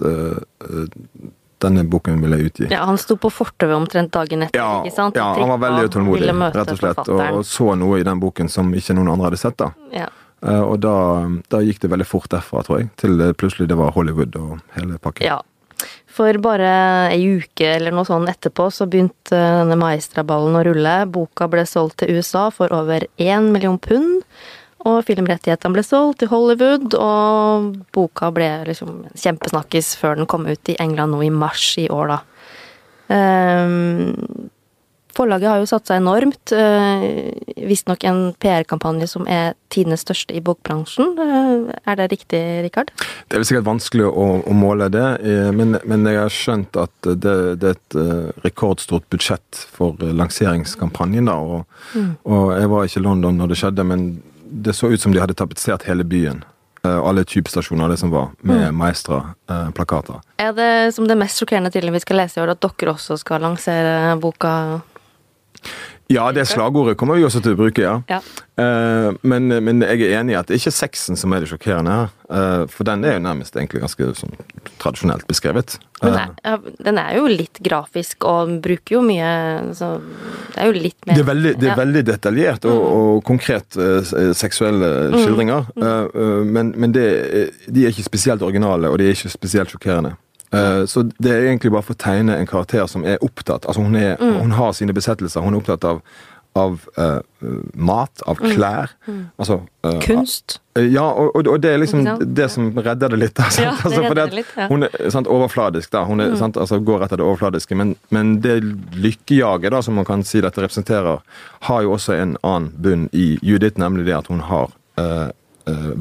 denne 1.60 1.82
boken 1.90 2.22
vil 2.22 2.36
jeg 2.36 2.46
utgi. 2.48 2.68
Ja, 2.72 2.86
Han 2.88 2.96
sto 3.00 3.18
på 3.20 3.28
fortauet 3.32 3.74
omtrent 3.76 4.12
dagen 4.14 4.46
etter, 4.46 4.56
ja, 4.56 4.78
ikke 4.86 4.94
sant? 4.94 5.18
Ja, 5.18 5.26
han 5.36 5.50
var 5.52 5.60
veldig 5.66 5.90
utålmodig, 5.90 6.30
rett 6.54 6.72
og 6.72 6.80
slett, 6.80 7.02
og, 7.12 7.42
så 7.44 7.74
noe 7.76 8.00
i 8.00 8.06
den 8.08 8.22
boken 8.22 8.48
som 8.52 8.72
ikke 8.72 8.96
noen 8.96 9.12
andre 9.12 9.28
hadde 9.28 9.42
sett. 9.42 9.58
da. 9.60 9.72
Ja. 9.92 10.08
Uh, 10.38 10.62
og 10.62 10.76
da, 10.84 10.94
da, 11.50 11.60
gikk 11.66 11.82
det 11.82 11.90
veldig 11.90 12.06
fort 12.06 12.30
derfra, 12.30 12.62
tror 12.64 12.80
jeg, 12.80 12.92
til 13.00 13.20
plutselig 13.36 13.66
det 13.68 13.78
var 13.78 13.90
Hollywood 13.96 14.38
og 14.38 14.60
hele 14.78 15.00
pakken. 15.02 15.26
Ja. 15.26 15.40
For 16.18 16.34
bare 16.42 16.70
ei 17.12 17.20
uke 17.38 17.66
eller 17.76 17.94
noe 17.94 18.06
sånn 18.08 18.26
etterpå 18.26 18.64
så 18.74 18.88
begynte 18.90 19.38
denne 19.38 19.76
Maestra-ballen 19.78 20.56
å 20.58 20.64
rulle. 20.66 20.94
Boka 21.14 21.46
ble 21.50 21.62
solgt 21.68 22.00
til 22.02 22.18
USA 22.18 22.48
for 22.54 22.74
over 22.74 23.06
én 23.22 23.52
million 23.54 23.78
pund. 23.78 24.24
Og 24.88 25.04
filmrettighetene 25.06 25.74
ble 25.74 25.84
solgt 25.86 26.20
til 26.22 26.30
Hollywood, 26.32 26.94
og 26.94 27.70
boka 27.94 28.32
ble 28.34 28.48
liksom 28.66 29.04
kjempesnakkis 29.14 29.92
før 29.98 30.18
den 30.18 30.28
kom 30.30 30.46
ut 30.46 30.70
i 30.70 30.78
England 30.82 31.14
nå 31.14 31.22
i 31.26 31.32
mars 31.34 31.72
i 31.82 31.88
år, 31.92 32.14
da. 32.14 32.20
Um, 33.08 34.50
forlaget 35.16 35.50
har 35.50 35.60
jo 35.62 35.68
satt 35.68 35.88
seg 35.88 36.00
enormt. 36.02 36.52
Uh, 36.52 37.32
Visstnok 37.68 38.04
en 38.08 38.32
PR-kampanje 38.40 39.08
som 39.10 39.26
er 39.30 39.56
tidenes 39.72 40.04
største 40.06 40.36
i 40.36 40.42
bokbransjen. 40.44 41.14
Uh, 41.18 41.72
er 41.88 41.98
det 42.00 42.10
riktig, 42.12 42.42
Rikard? 42.66 42.92
Det 43.28 43.36
er 43.36 43.42
vel 43.42 43.48
sikkert 43.48 43.68
vanskelig 43.68 44.08
å, 44.08 44.26
å 44.46 44.56
måle 44.56 44.88
det, 44.92 45.06
eh, 45.20 45.50
men, 45.54 45.76
men, 45.88 46.06
jeg 46.08 46.20
har 46.22 46.32
skjønt 46.32 46.78
at 46.80 47.08
det, 47.08 47.34
det 47.60 47.72
er 47.72 47.76
et 47.76 47.96
rekordstort 48.46 49.04
budsjett 49.12 49.64
for 49.74 49.98
lanseringskampanjen. 50.00 51.28
da, 51.28 51.36
og, 51.36 51.66
mm. 51.94 52.12
og 52.24 52.52
jeg 52.56 52.70
var 52.72 52.88
ikke 52.88 53.02
i 53.02 53.04
London 53.04 53.40
når 53.40 53.52
det 53.52 53.58
skjedde, 53.60 53.86
men 53.88 54.06
det 54.48 54.76
så 54.76 54.88
ut 54.88 55.00
som 55.00 55.12
de 55.12 55.20
hadde 55.20 55.36
tapetsert 55.36 55.84
hele 55.88 56.06
byen. 56.08 56.40
Alle 56.82 57.24
typestasjoner, 57.28 57.90
det 57.92 57.98
som 58.00 58.10
var, 58.14 58.30
med 58.40 58.68
mm. 58.68 58.76
Maestra-plakater. 58.78 60.22
Er 60.40 60.54
det 60.56 60.94
som 60.96 61.08
det 61.10 61.18
mest 61.20 61.40
sjokkerende 61.40 61.72
til 61.74 61.90
vi 61.92 62.00
skal 62.00 62.22
lese 62.22 62.38
i 62.38 62.44
år, 62.44 62.54
at 62.54 62.62
dere 62.64 62.94
også 62.94 63.18
skal 63.20 63.44
lansere 63.44 64.14
boka? 64.22 64.52
Ja, 66.08 66.30
det 66.32 66.46
slagordet 66.48 66.96
kommer 66.96 67.18
vi 67.18 67.24
også 67.26 67.42
til 67.44 67.52
å 67.52 67.58
bruke, 67.58 67.82
ja. 67.84 67.98
ja. 68.08 68.22
Uh, 68.58 69.12
men, 69.28 69.50
men, 69.60 69.82
jeg 69.84 70.06
er 70.06 70.22
enig 70.22 70.32
i 70.32 70.36
at 70.38 70.48
det 70.48 70.54
er 70.56 70.60
ikke 70.62 70.72
sexen 70.72 71.18
som 71.20 71.34
er 71.36 71.44
det 71.44 71.50
sjokkerende 71.50 71.92
her. 71.92 72.14
Uh, 72.32 72.62
for 72.72 72.88
den 72.88 73.04
er 73.04 73.18
jo 73.18 73.24
nærmest 73.26 73.58
egentlig 73.58 73.82
ganske 73.82 74.08
sånn, 74.16 74.32
tradisjonelt 74.80 75.26
beskrevet. 75.28 75.76
Uh, 76.00 76.08
den, 76.08 76.16
er, 76.48 76.62
den, 76.86 77.00
er, 77.02 77.10
jo 77.18 77.28
litt 77.28 77.60
grafisk 77.60 78.24
og 78.28 78.54
bruker 78.64 78.96
jo 78.96 79.02
mye 79.04 79.28
så 79.76 79.90
Det 79.98 80.62
er 80.62 80.70
jo 80.70 80.76
litt 80.78 81.08
mer 81.08 81.18
Det 81.18 81.24
er 81.24 81.28
veldig, 81.28 81.52
det 81.58 81.68
er 81.68 81.72
ja. 81.74 81.78
veldig 81.82 82.02
detaljert 82.08 82.68
og, 82.70 82.78
mm. 82.78 82.86
og 83.02 83.20
konkret 83.28 83.78
seksuelle 84.38 84.90
mm. 85.12 85.18
skildringer. 85.18 85.68
Mm. 85.76 86.54
men, 86.54 86.72
men 86.72 86.96
det, 86.96 87.06
de 87.68 87.84
er 87.84 87.92
ikke 87.92 88.08
spesielt 88.08 88.46
originale, 88.46 88.88
og 88.88 88.96
de 88.96 89.10
er 89.10 89.18
ikke 89.18 89.34
spesielt 89.36 89.76
sjokkerende. 89.76 90.16
Uh, 90.54 90.86
så 90.88 91.02
det 91.18 91.32
er 91.32 91.50
egentlig 91.50 91.72
bare 91.74 91.84
for 91.84 91.96
å 91.96 92.00
tegne 92.00 92.38
en 92.40 92.48
karakter 92.48 92.86
som 92.88 93.02
er 93.04 93.20
opptatt 93.20 93.66
Altså 93.68 93.82
hun, 93.84 93.96
er, 94.00 94.14
mm. 94.16 94.38
hun 94.40 94.56
har 94.56 94.72
sine 94.76 94.94
besettelser. 94.96 95.44
Hun 95.44 95.52
er 95.52 95.60
opptatt 95.60 95.84
av, 95.84 96.00
av 96.56 96.78
uh, 96.96 97.18
mat, 97.74 98.22
av 98.24 98.40
mm. 98.40 98.48
klær. 98.54 98.94
Mm. 99.06 99.20
Altså 99.36 99.58
uh, 99.84 99.98
Kunst. 100.04 100.60
ja, 100.78 101.04
og, 101.04 101.36
og, 101.36 101.58
det 101.62 101.74
er 101.74 101.82
liksom 101.82 102.06
det 102.24 102.48
som 102.54 102.70
redder 102.72 103.12
det 103.12 103.20
litt. 103.20 103.36
Da, 103.36 103.50
ja, 103.60 103.74
det 103.76 103.90
altså, 103.90 104.04
redder 104.06 104.32
det 104.32 104.40
litt 104.40 104.54
ja. 104.56 104.70
Hun 104.72 104.88
er 104.88 104.96
sant, 105.12 105.28
overfladisk, 105.28 105.92
da. 105.92 106.06
Hun 106.08 106.24
er, 106.24 106.32
mm. 106.32 106.40
sant, 106.40 106.56
altså, 106.56 106.80
går 106.80 107.04
etter 107.04 107.20
det 107.20 107.28
overfladiske. 107.28 107.76
Men, 107.78 107.92
men 108.14 108.38
det 108.44 108.60
lykkejaget 108.96 109.76
da, 109.76 109.82
som 109.84 110.00
man 110.00 110.08
kan 110.08 110.24
si 110.24 110.40
dette 110.44 110.64
representerer, 110.64 111.20
har 111.68 111.84
jo 111.84 111.92
også 111.98 112.16
en 112.16 112.38
annen 112.40 112.72
bunn 112.80 113.08
i 113.12 113.34
Judith, 113.44 113.76
nemlig 113.80 114.08
det 114.08 114.16
at 114.22 114.32
hun 114.32 114.40
har 114.48 114.72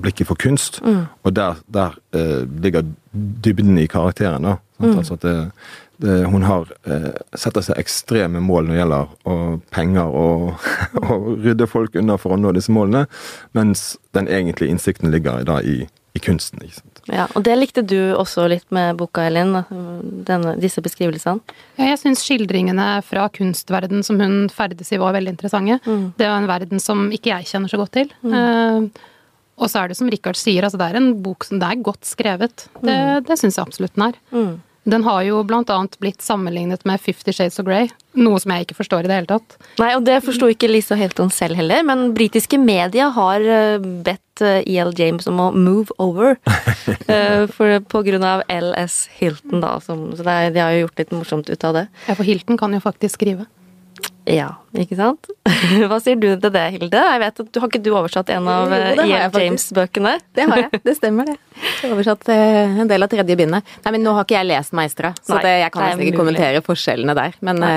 blikket 0.02 0.28
for 0.30 0.40
kunst. 0.40 0.82
Mm. 0.86 1.06
Og 1.24 1.36
der, 1.36 1.60
der 1.74 1.98
uh, 2.16 2.44
ligger 2.64 2.86
dybden 3.44 3.78
i 3.78 3.88
karakteren. 3.88 4.44
da. 4.44 4.56
Mm. 4.80 4.98
Altså 4.98 5.14
at 5.14 5.22
det, 5.22 5.52
det, 6.02 6.26
hun 6.26 6.44
har 6.46 6.70
uh, 6.88 7.12
setter 7.36 7.66
seg 7.66 7.80
ekstreme 7.82 8.42
mål 8.44 8.68
når 8.68 8.74
det 8.74 8.82
gjelder 8.82 9.14
og 9.34 9.62
penger 9.74 10.18
og, 10.24 10.68
og 11.10 11.32
rydde 11.46 11.68
folk 11.68 11.98
unna 11.98 12.18
for 12.22 12.36
å 12.36 12.42
nå 12.42 12.54
disse 12.58 12.74
målene, 12.74 13.08
mens 13.58 13.96
den 14.18 14.30
egentlige 14.30 14.72
innsikten 14.72 15.12
ligger 15.14 15.44
da 15.48 15.60
i, 15.62 15.88
i 16.14 16.22
kunsten. 16.22 16.62
ikke 16.64 16.82
sant? 16.82 16.98
Ja, 17.08 17.26
og 17.36 17.46
det 17.48 17.56
likte 17.56 17.84
du 17.88 17.98
også 18.18 18.48
litt 18.52 18.68
med 18.76 18.98
boka, 19.00 19.24
Elin. 19.30 19.56
Denne, 20.28 20.56
disse 20.60 20.84
beskrivelsene. 20.84 21.40
Ja, 21.80 21.92
jeg 21.94 22.02
syns 22.02 22.24
skildringene 22.26 22.88
fra 23.08 23.28
kunstverden 23.34 24.04
som 24.04 24.20
hun 24.20 24.50
ferdes 24.54 24.92
i, 24.92 25.00
var 25.00 25.16
veldig 25.16 25.38
interessante. 25.38 25.80
Mm. 25.88 26.10
Det 26.20 26.28
er 26.28 26.36
en 26.36 26.50
verden 26.50 26.84
som 26.84 27.08
ikke 27.16 27.32
jeg 27.32 27.48
kjenner 27.54 27.72
så 27.72 27.80
godt 27.80 27.96
til. 27.96 28.12
Eh, 28.28 29.06
og 29.58 29.72
så 29.72 29.82
er 29.82 29.92
det 29.92 29.98
som 29.98 30.10
Richard 30.12 30.38
sier, 30.38 30.66
altså 30.66 30.80
det 30.80 30.88
er 30.92 31.00
en 31.00 31.12
bok 31.26 31.48
som 31.48 31.60
det 31.62 31.68
er 31.68 31.84
godt 31.86 32.06
skrevet. 32.06 32.68
Det, 32.86 32.98
det 33.28 33.40
syns 33.42 33.58
jeg 33.58 33.66
absolutt 33.66 33.96
den 33.98 34.10
er. 34.12 34.20
Mm. 34.30 34.56
Den 34.88 35.04
har 35.04 35.24
jo 35.28 35.42
blant 35.44 35.72
annet 35.74 35.98
blitt 36.00 36.24
sammenlignet 36.24 36.86
med 36.88 37.02
Fifty 37.04 37.34
Shades 37.36 37.60
of 37.60 37.66
Grey, 37.68 37.90
noe 38.16 38.40
som 38.40 38.54
jeg 38.54 38.64
ikke 38.64 38.78
forstår 38.78 39.04
i 39.04 39.10
det 39.10 39.18
hele 39.18 39.28
tatt. 39.34 39.58
Nei, 39.82 39.90
og 39.98 40.06
det 40.08 40.22
forsto 40.24 40.48
ikke 40.54 40.70
Lisa 40.70 40.96
Hilton 40.96 41.32
selv 41.34 41.60
heller, 41.60 41.84
men 41.84 42.14
britiske 42.16 42.60
media 42.62 43.10
har 43.18 43.44
eh, 43.44 43.84
bedt 44.06 44.46
eh, 44.46 44.62
E.L. 44.64 44.94
James 44.96 45.28
om 45.28 45.42
å 45.44 45.50
move 45.52 45.92
over. 46.00 46.38
eh, 47.12 47.44
for, 47.52 47.82
på 47.92 48.04
grunn 48.08 48.24
av 48.24 48.46
L.S. 48.48 49.02
Hilton, 49.18 49.60
da. 49.66 49.76
Som, 49.84 50.08
så 50.16 50.24
det 50.24 50.38
de 50.56 50.64
har 50.64 50.78
jo 50.78 50.86
gjort 50.86 51.04
litt 51.04 51.14
morsomt 51.18 51.52
ut 51.52 51.68
av 51.68 51.82
det. 51.82 51.86
Ja, 52.08 52.16
for 52.16 52.24
Hilton 52.28 52.62
kan 52.62 52.78
jo 52.78 52.80
faktisk 52.84 53.20
skrive. 53.20 53.50
Ja, 54.28 54.50
ikke 54.76 54.98
sant? 55.00 55.30
Hva 55.90 55.98
sier 56.04 56.18
du 56.20 56.28
til 56.36 56.52
det, 56.52 56.64
Hilde? 56.76 57.00
Jeg 57.00 57.20
vet 57.24 57.40
at 57.40 57.52
du 57.54 57.60
Har 57.64 57.70
ikke 57.72 57.80
du 57.86 57.90
oversatt 57.96 58.30
en 58.36 58.48
av 58.52 58.74
eh, 58.76 58.90
det 58.98 59.06
har 59.06 59.08
jeg 59.08 59.30
E.L. 59.32 59.44
James-bøkene? 59.46 60.14
Det 60.36 60.48
har 60.50 60.62
jeg. 60.66 60.82
Det 60.84 60.96
stemmer, 60.98 61.30
det. 61.32 61.38
Jeg 61.64 61.88
har 61.90 61.96
oversatt 61.96 62.28
eh, 62.34 62.80
en 62.84 62.90
del 62.92 63.04
av 63.06 63.10
tredje 63.14 63.38
bindet. 63.40 63.64
Nei, 63.86 63.92
men 63.96 64.04
nå 64.04 64.14
har 64.18 64.26
ikke 64.28 64.36
jeg 64.38 64.50
lest 64.50 64.74
Meistra, 64.78 65.14
så 65.24 65.40
det, 65.42 65.54
jeg 65.64 65.72
kan 65.74 65.86
nesten 65.88 66.04
ikke 66.04 66.12
mulig. 66.12 66.20
kommentere 66.20 66.62
forskjellene 66.66 67.16
der. 67.18 67.38
Men 67.48 67.62
nei. 67.64 67.74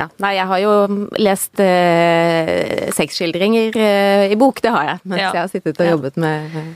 ja. 0.00 0.06
Nei, 0.24 0.32
jeg 0.40 0.46
har 0.50 0.62
jo 0.64 0.72
lest 1.22 1.62
eh, 1.62 2.90
sexskildringer 2.96 3.76
eh, 3.78 4.32
i 4.34 4.38
bok, 4.40 4.60
det 4.64 4.72
har 4.74 4.88
jeg. 4.90 5.02
Mens 5.04 5.22
Ja. 5.22 5.30
jeg 5.36 5.42
har 5.46 5.52
sittet 5.52 5.80
og 5.80 5.86
Ja. 5.86 5.94
jobbet 5.96 6.16
med 6.20 6.56
eh, 6.62 6.72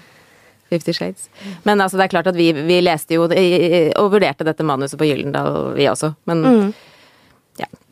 Fifty 0.71 0.93
Shades. 0.97 1.29
Men 1.65 1.81
altså, 1.81 1.99
det 1.99 2.07
er 2.09 2.15
klart 2.15 2.27
at 2.31 2.37
vi, 2.39 2.51
vi 2.53 2.81
leste 2.83 3.15
jo 3.19 3.27
og 3.29 4.13
vurderte 4.15 4.47
dette 4.49 4.65
manuset 4.67 4.99
på 4.99 5.07
Gyllendal, 5.11 5.75
vi 5.77 5.87
også. 5.91 6.15
Men 6.27 6.43
Mm. 6.47 6.75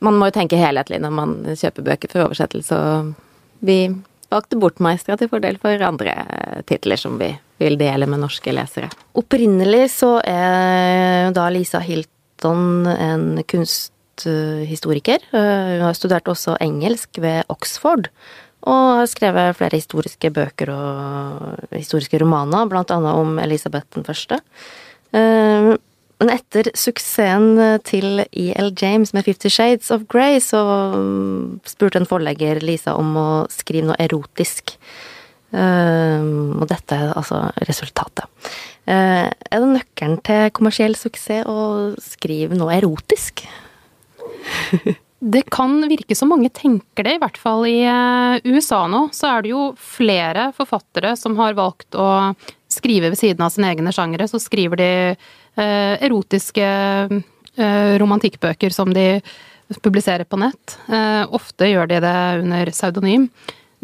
Man 0.04 0.18
må 0.20 0.28
jo 0.28 0.36
tenke 0.36 0.60
helhetlig 0.60 1.00
når 1.02 1.14
man 1.14 1.36
kjøper 1.52 1.86
bøker 1.86 2.12
for 2.12 2.26
oversettelse, 2.26 2.76
og 2.76 3.64
vi 3.64 3.78
valgte 4.32 4.58
bort 4.60 4.80
Meistra 4.82 5.16
til 5.18 5.30
fordel 5.30 5.58
for 5.62 5.82
andre 5.86 6.14
titler 6.68 7.00
som 7.00 7.18
vi 7.20 7.30
vil 7.62 7.78
dele 7.78 8.08
med 8.10 8.22
norske 8.24 8.52
lesere. 8.54 8.90
Opprinnelig 9.16 9.86
så 9.94 10.16
er 10.26 11.30
da 11.36 11.46
Lisa 11.54 11.80
Hilton 11.84 12.88
en 12.90 13.28
kunsthistoriker. 13.50 15.22
Eh, 15.30 15.68
Hun 15.78 15.86
har 15.86 15.94
studert 15.98 16.28
også 16.30 16.58
engelsk 16.64 17.22
ved 17.22 17.44
Oxford. 17.52 18.10
Og 18.64 18.98
har 18.98 19.08
skrevet 19.12 19.56
flere 19.58 19.76
historiske 19.76 20.30
bøker 20.32 20.70
og 20.72 21.66
historiske 21.74 22.18
romaner, 22.22 22.64
blant 22.70 22.90
annet 22.94 23.20
om 23.20 23.38
Elisabeth 23.38 23.86
den 23.92 24.06
første. 24.06 24.40
Eh, 26.14 26.24
Men 26.24 26.30
etter 26.36 26.70
suksessen 26.74 27.80
til 27.84 28.24
E.L. 28.32 28.72
James 28.80 29.12
med 29.12 29.24
Fifty 29.24 29.48
Shades 29.48 29.90
of 29.90 30.06
Grey, 30.08 30.40
så 30.40 30.62
mm, 30.94 31.60
spurte 31.66 31.98
en 31.98 32.06
forlegger 32.06 32.60
Lisa 32.62 32.94
om 32.94 33.16
å 33.16 33.46
skrive 33.50 33.86
noe 33.90 33.98
erotisk. 33.98 34.76
Um, 35.54 36.56
og 36.58 36.66
dette 36.66 36.96
er 36.96 37.12
altså 37.14 37.44
resultatet. 37.68 38.26
Uh, 38.88 39.30
er 39.30 39.60
det 39.62 39.68
nøkkelen 39.70 40.18
til 40.26 40.50
kommersiell 40.50 40.96
suksess 40.98 41.46
å 41.46 41.94
skrive 42.02 42.58
noe 42.58 42.74
erotisk? 42.74 43.44
Det 45.24 45.46
kan 45.48 45.78
virke 45.88 46.12
som 46.18 46.28
mange 46.28 46.50
tenker 46.52 47.06
det, 47.06 47.14
i 47.16 47.20
hvert 47.22 47.38
fall 47.40 47.62
i 47.64 47.78
eh, 47.88 48.44
USA 48.44 48.82
nå. 48.90 49.06
Så 49.16 49.30
er 49.30 49.44
det 49.44 49.54
jo 49.54 49.62
flere 49.80 50.50
forfattere 50.52 51.14
som 51.16 51.38
har 51.38 51.56
valgt 51.56 51.96
å 51.96 52.34
skrive 52.68 53.08
ved 53.08 53.16
siden 53.16 53.46
av 53.46 53.54
sine 53.54 53.70
egne 53.72 53.94
sjangere. 53.94 54.26
Så 54.28 54.42
skriver 54.42 54.82
de 54.82 54.90
eh, 55.14 55.30
erotiske 55.62 56.64
eh, 56.64 57.98
romantikkbøker 58.00 58.72
som 58.74 58.92
de 58.94 59.20
publiserer 59.82 60.24
på 60.24 60.38
nett. 60.40 60.78
Eh, 60.88 61.24
ofte 61.34 61.68
gjør 61.70 61.88
de 61.90 62.00
det 62.04 62.16
under 62.42 62.72
pseudonym. 62.72 63.28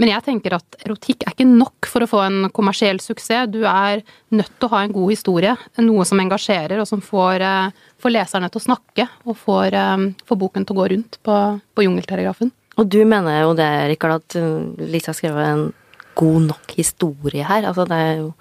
Men 0.00 0.08
jeg 0.14 0.24
tenker 0.24 0.54
at 0.56 0.78
erotikk 0.80 1.26
er 1.26 1.34
ikke 1.34 1.44
nok 1.44 1.88
for 1.90 2.04
å 2.04 2.08
få 2.08 2.20
en 2.24 2.38
kommersiell 2.56 3.02
suksess. 3.04 3.50
Du 3.52 3.60
er 3.68 4.00
nødt 4.32 4.52
til 4.56 4.68
å 4.68 4.72
ha 4.72 4.84
en 4.84 4.94
god 4.94 5.12
historie, 5.12 5.52
noe 5.84 6.06
som 6.08 6.22
engasjerer 6.22 6.80
og 6.80 6.88
som 6.88 7.02
får, 7.04 7.44
eh, 7.44 7.82
får 8.00 8.14
leserne 8.14 8.48
til 8.50 8.60
å 8.60 8.64
snakke, 8.64 9.08
og 9.26 9.36
får, 9.36 9.74
eh, 9.74 10.06
får 10.24 10.40
boken 10.40 10.64
til 10.66 10.76
å 10.76 10.80
gå 10.80 10.88
rundt 10.94 11.18
på, 11.22 11.60
på 11.74 11.84
jungeltelegrafen. 11.84 12.52
Og 12.78 12.88
du 12.88 13.04
mener 13.04 13.42
jo 13.42 13.52
det, 13.52 13.68
Rikard, 13.90 14.22
at 14.22 14.34
Lise 14.34 14.88
Lisa 14.88 15.12
har 15.12 15.18
skrevet 15.18 15.46
en 15.46 15.72
god 16.14 16.46
nok 16.48 16.72
historie 16.76 17.44
her? 17.44 17.62
Altså 17.68 17.86
det 17.86 17.98
er 17.98 18.16
jo 18.22 18.32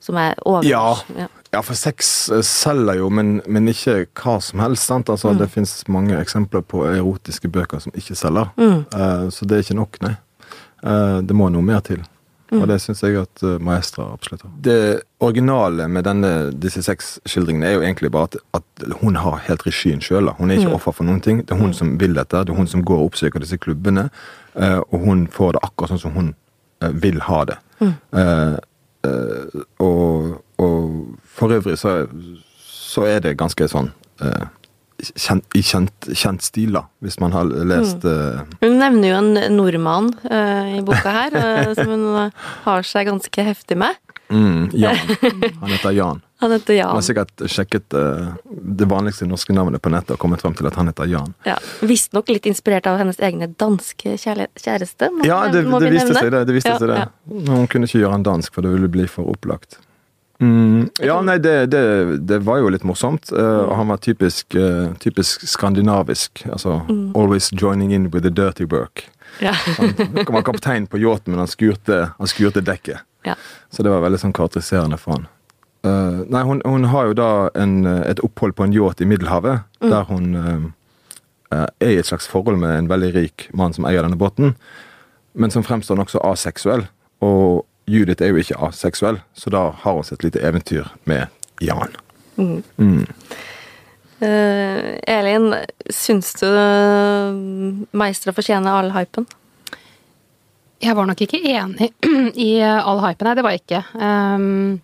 som 0.00 0.18
er 0.20 0.36
over... 0.44 0.66
Ja. 0.68 0.96
Ja, 1.16 1.28
for 1.62 1.78
sex 1.78 2.28
eh, 2.30 2.42
selger 2.42 3.00
jo, 3.00 3.10
men, 3.12 3.38
men 3.46 3.70
ikke 3.70 4.04
hva 4.18 4.38
som 4.42 4.62
helst. 4.64 4.88
sant? 4.88 5.10
Altså, 5.12 5.34
Det 5.38 5.48
finnes 5.52 5.78
mange 5.92 6.18
eksempler 6.18 6.64
på 6.66 6.84
erotiske 6.88 7.50
bøker 7.52 7.82
som 7.82 7.94
ikke 7.96 8.18
selger. 8.18 8.52
Eh, 8.58 9.28
så 9.30 9.48
det 9.48 9.58
er 9.58 9.66
ikke 9.66 9.80
nok, 9.80 10.00
nei. 10.04 10.16
Uh, 10.86 11.18
det 11.24 11.34
må 11.34 11.48
noe 11.50 11.64
mer 11.64 11.80
til. 11.82 12.04
Og 12.54 12.62
det 12.70 12.76
syns 12.78 13.00
jeg 13.02 13.16
at 13.18 13.42
uh, 13.42 13.56
Maestra 13.58 14.04
absolutt 14.12 14.44
har. 14.44 14.52
Det 14.62 14.78
originale 15.24 15.88
med 15.90 16.04
denne, 16.06 16.30
disse 16.62 16.84
sexskildringene 16.84 17.66
er 17.66 17.74
jo 17.74 17.82
egentlig 17.82 18.12
bare 18.14 18.30
at, 18.30 18.36
at 18.60 18.84
hun 19.00 19.18
har 19.18 19.40
helt 19.48 19.64
regien 19.66 20.04
sjøl. 20.04 20.30
Hun 20.38 20.52
er 20.52 20.60
ikke 20.60 20.76
offer 20.76 20.94
for 20.94 21.08
noen 21.08 21.18
ting. 21.24 21.40
Det 21.42 21.56
er 21.56 21.62
hun 21.62 21.74
som 21.74 21.96
vil 21.98 22.14
dette. 22.14 22.44
Det 22.46 22.54
er 22.54 22.60
hun 22.60 22.70
som 22.70 22.84
går 22.86 23.02
og 23.02 23.10
oppsøker 23.10 23.42
disse 23.42 23.58
klubbene. 23.58 24.08
og 24.54 24.98
hun 25.02 25.26
får 25.26 25.56
det 25.56 25.64
akkurat 25.66 25.90
sånn 25.90 26.04
som 26.04 26.14
hun 26.14 26.30
vil 27.02 27.18
ha 27.26 27.40
det. 27.50 27.58
Og, 27.82 29.82
og 29.82 30.38
for 31.36 31.52
øvrig 31.56 31.76
så, 31.80 32.06
så 32.66 33.06
er 33.08 33.20
det 33.24 33.36
ganske 33.40 33.68
sånn 33.68 33.90
eh, 34.24 34.46
kjent, 35.20 35.44
i 35.52 35.60
kjent, 35.66 36.08
kjent 36.16 36.44
stil, 36.46 36.72
da, 36.78 36.86
hvis 37.04 37.18
man 37.20 37.34
har 37.36 37.50
lest 37.68 38.04
eh, 38.08 38.38
Hun 38.62 38.78
nevner 38.80 39.10
jo 39.10 39.18
en 39.20 39.56
nordmann 39.56 40.12
uh, 40.24 40.76
i 40.78 40.82
boka 40.86 41.12
her, 41.12 41.36
eh, 41.36 41.72
som 41.78 41.92
hun 41.92 42.06
har 42.64 42.86
seg 42.88 43.10
ganske 43.10 43.44
heftig 43.50 43.76
med. 43.82 43.98
mm, 44.32 44.70
Jan. 44.72 44.96
Han 45.60 45.70
heter 45.70 45.92
Jan. 45.94 46.22
Han 46.40 46.52
heter 46.52 46.80
Han 46.80 46.88
Hun 46.90 46.98
har 46.98 47.04
sikkert 47.06 47.44
sjekket 47.48 47.94
det 48.80 48.88
vanligste 48.90 49.24
norske 49.28 49.54
navnet 49.56 49.80
på 49.84 49.92
nettet 49.92 50.16
og 50.16 50.18
kommet 50.20 50.42
frem 50.42 50.52
til 50.58 50.66
at 50.68 50.74
han 50.76 50.90
heter 50.90 51.08
Jan. 51.08 51.30
Ja, 51.46 51.54
Visstnok 51.80 52.28
litt 52.28 52.44
inspirert 52.50 52.88
av 52.90 52.98
hennes 53.00 53.20
egne 53.24 53.48
danske 53.56 54.16
kjæreste. 54.20 55.08
Ja, 55.24 55.38
det, 55.52 55.62
det 55.64 55.80
vi 55.86 55.92
viste 55.94 56.12
seg 56.16 56.32
det. 56.34 56.42
det, 56.48 56.56
viste 56.58 56.74
Ja, 56.74 56.80
seg 56.82 56.90
det. 56.92 56.98
ja. 57.06 57.08
Hun 57.54 57.68
kunne 57.72 57.88
ikke 57.88 58.02
gjøre 58.02 58.18
han 58.18 58.26
dansk, 58.26 58.52
for 58.52 58.66
det 58.66 58.74
ville 58.74 58.90
bli 58.92 59.06
for 59.08 59.30
opplagt. 59.32 59.78
Mm, 60.38 60.90
ja, 61.00 61.16
nei, 61.24 61.38
det, 61.38 61.66
det, 61.72 61.82
det 62.28 62.38
var 62.44 62.60
jo 62.60 62.70
litt 62.72 62.84
morsomt. 62.84 63.30
Uh, 63.32 63.72
han 63.72 63.88
var 63.88 64.00
typisk, 64.04 64.54
uh, 64.54 64.92
typisk 65.00 65.46
skandinavisk. 65.48 66.44
Altså 66.52 66.82
always 67.16 67.48
joining 67.52 67.94
in 67.94 68.10
with 68.10 68.22
the 68.26 68.30
dirty 68.30 68.64
work. 68.64 69.08
Ja. 69.40 69.54
Han 69.78 70.34
var 70.34 70.42
kaptein 70.42 70.86
på 70.86 71.00
yachten, 71.00 71.32
men 71.32 71.38
han 71.44 71.48
skurte, 71.48 72.10
han 72.18 72.30
skurte 72.30 72.60
dekket. 72.60 73.04
Ja. 73.24 73.34
Så 73.72 73.82
det 73.82 73.92
var 73.92 74.04
veldig 74.04 74.20
sånn 74.22 74.36
karakteriserende 74.36 75.00
for 75.00 75.16
han. 75.16 75.28
Uh, 75.86 76.24
nei, 76.32 76.42
hun, 76.44 76.60
hun 76.66 76.88
har 76.90 77.10
jo 77.10 77.16
da 77.16 77.30
en, 77.56 77.78
et 77.86 78.20
opphold 78.24 78.56
på 78.58 78.66
en 78.66 78.74
yacht 78.74 79.00
i 79.00 79.08
Middelhavet, 79.08 79.64
der 79.84 80.08
hun 80.10 80.34
er 81.54 81.70
i 81.80 81.94
et 81.94 82.08
slags 82.08 82.26
forhold 82.28 82.58
med 82.58 82.74
en 82.74 82.88
veldig 82.90 83.12
rik 83.14 83.46
mann 83.54 83.72
som 83.72 83.86
eier 83.86 84.02
denne 84.02 84.18
båten, 84.18 84.56
men 85.38 85.52
som 85.52 85.64
fremstår 85.64 85.98
nokså 86.00 86.20
aseksuell. 86.26 86.88
Og 87.24 87.64
Judith 87.86 88.22
er 88.22 88.32
jo 88.32 88.42
ikke 88.42 88.58
aseksuell, 88.66 89.20
så 89.34 89.50
da 89.54 89.68
har 89.82 89.94
hun 89.98 90.06
sitt 90.06 90.24
lite 90.26 90.42
eventyr 90.42 90.88
med 91.06 91.30
Jan. 91.62 91.94
Eh, 94.18 94.88
Elin, 95.06 95.52
syns 95.92 96.32
du 96.40 96.46
uh, 96.48 97.36
Meistra 97.96 98.32
fortjener 98.34 98.74
all 98.74 98.90
hypen? 98.96 99.28
Jeg 100.82 100.96
var 100.96 101.06
nok 101.08 101.22
ikke 101.24 101.40
enig 101.40 101.92
i 102.48 102.50
all 102.60 103.04
hypen, 103.04 103.28
nei, 103.28 103.36
det 103.38 103.44
var 103.46 103.54
jeg 103.54 103.62
ikke. 103.62 103.84
Um, 103.94 104.80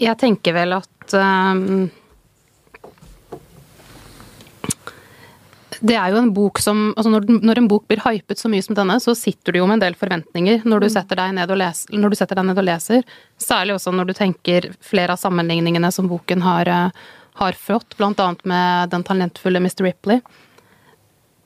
jeg 0.00 0.18
tenker 0.20 0.56
vel 0.56 0.78
at 0.78 1.16
um, 1.18 1.90
Det 5.82 5.96
er 5.98 6.12
jo 6.12 6.20
en 6.20 6.30
bok 6.30 6.60
som 6.62 6.92
altså 6.92 7.10
når, 7.10 7.24
når 7.42 7.58
en 7.58 7.66
bok 7.70 7.88
blir 7.90 8.02
hypet 8.04 8.38
så 8.38 8.46
mye 8.50 8.62
som 8.62 8.76
denne, 8.78 9.00
så 9.02 9.16
sitter 9.18 9.54
du 9.54 9.58
jo 9.58 9.66
med 9.66 9.80
en 9.80 9.82
del 9.88 9.96
forventninger 9.98 10.62
når 10.68 10.84
du 10.84 10.88
setter 10.94 11.18
deg 11.18 11.34
ned 11.34 11.50
og, 11.50 11.58
les, 11.58 11.80
når 11.90 12.12
du 12.12 12.18
setter 12.20 12.38
deg 12.38 12.46
ned 12.46 12.60
og 12.62 12.68
leser. 12.68 13.02
Særlig 13.42 13.74
også 13.74 13.94
når 13.94 14.12
du 14.12 14.14
tenker 14.14 14.70
flere 14.84 15.16
av 15.16 15.22
sammenligningene 15.22 15.90
som 15.94 16.06
boken 16.10 16.44
har, 16.46 16.70
eh, 16.70 17.02
har 17.42 17.58
fått, 17.58 17.98
annet 17.98 18.46
med 18.46 18.94
den 18.94 19.06
talentfulle 19.08 19.58
Mr. 19.58 19.82
Ripley. 19.88 20.22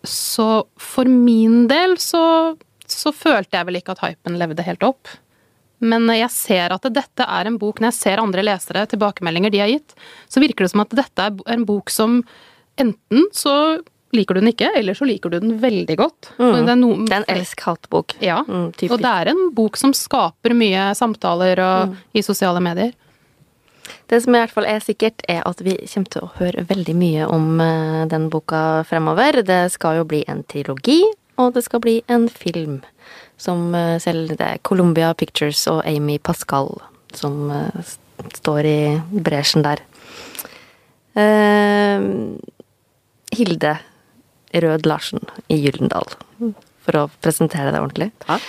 Så 0.04 0.66
for 0.76 1.08
min 1.08 1.64
del 1.72 1.96
så, 1.96 2.56
så 2.84 3.16
følte 3.16 3.56
jeg 3.56 3.70
vel 3.70 3.80
ikke 3.80 3.96
at 3.96 4.04
hypen 4.04 4.36
levde 4.36 4.68
helt 4.68 4.84
opp. 4.84 5.16
Men 5.80 6.08
jeg 6.12 6.28
ser 6.32 6.76
at 6.76 6.84
dette 6.92 7.24
er 7.24 7.48
en 7.48 7.58
bok 7.60 7.82
Når 7.82 7.90
jeg 7.90 7.98
ser 7.98 8.20
andre 8.22 8.44
lesere, 8.46 8.86
tilbakemeldinger 8.88 9.52
de 9.52 9.60
har 9.60 9.72
gitt, 9.72 9.96
så 10.28 10.40
virker 10.40 10.64
det 10.64 10.72
som 10.72 10.84
at 10.84 10.94
dette 10.96 11.26
er 11.32 11.52
en 11.52 11.66
bok 11.68 11.92
som 11.92 12.22
enten 12.80 13.28
så 13.32 13.80
liker 14.16 14.36
du 14.36 14.40
den 14.42 14.50
ikke, 14.52 14.70
eller 14.76 14.96
så 14.98 15.06
liker 15.08 15.30
du 15.32 15.38
den 15.42 15.56
veldig 15.62 15.96
godt. 16.00 16.30
Mm. 16.40 16.52
Det 16.56 16.72
er, 16.72 16.78
no 16.80 16.92
Det 17.04 17.12
er 17.16 17.22
en 17.24 17.30
elsk-hat-bok. 17.36 18.16
Ja, 18.24 18.42
Mm, 18.46 18.68
og 18.90 18.98
det 19.02 19.12
er 19.12 19.28
en 19.32 19.42
bok 19.54 19.76
som 19.76 19.92
skaper 19.96 20.54
mye 20.56 20.90
samtaler 20.98 21.60
og, 21.62 21.88
Mm. 21.90 21.96
i 22.14 22.22
sosiale 22.22 22.60
medier. 22.60 22.92
Det 24.08 24.22
som 24.22 24.34
i 24.34 24.38
hvert 24.38 24.50
fall 24.50 24.64
er 24.66 24.80
sikkert, 24.82 25.22
er 25.28 25.42
at 25.46 25.60
vi 25.62 25.76
kommer 25.86 26.10
til 26.10 26.22
å 26.22 26.30
høre 26.38 26.64
veldig 26.66 26.94
mye 26.94 27.28
om 27.30 27.60
eh, 27.60 28.06
den 28.10 28.28
boka 28.30 28.82
fremover. 28.88 29.42
Det 29.46 29.70
skal 29.72 29.98
jo 30.00 30.04
bli 30.04 30.24
en 30.26 30.42
trilogi, 30.44 31.02
og 31.38 31.54
det 31.54 31.62
skal 31.64 31.80
bli 31.80 32.02
en 32.08 32.28
film. 32.28 32.80
Som 33.38 33.74
eh, 33.74 33.98
selv 33.98 34.36
det 34.36 34.40
er 34.40 34.58
Columbia 34.62 35.12
Pictures 35.14 35.66
og 35.68 35.84
Amy 35.86 36.18
Pascal 36.18 36.80
som 37.14 37.50
eh, 37.50 37.82
står 38.34 38.64
i 38.64 39.00
bresjen 39.12 39.62
der. 39.62 39.82
Uh, 41.16 42.36
Hilde 43.32 43.78
Rød 44.64 44.86
Larsen 44.88 45.20
i 45.52 45.58
Gyldendal, 45.62 46.08
for 46.86 47.00
å 47.00 47.06
presentere 47.24 47.72
deg 47.74 47.82
ordentlig. 47.82 48.10
Takk. 48.26 48.44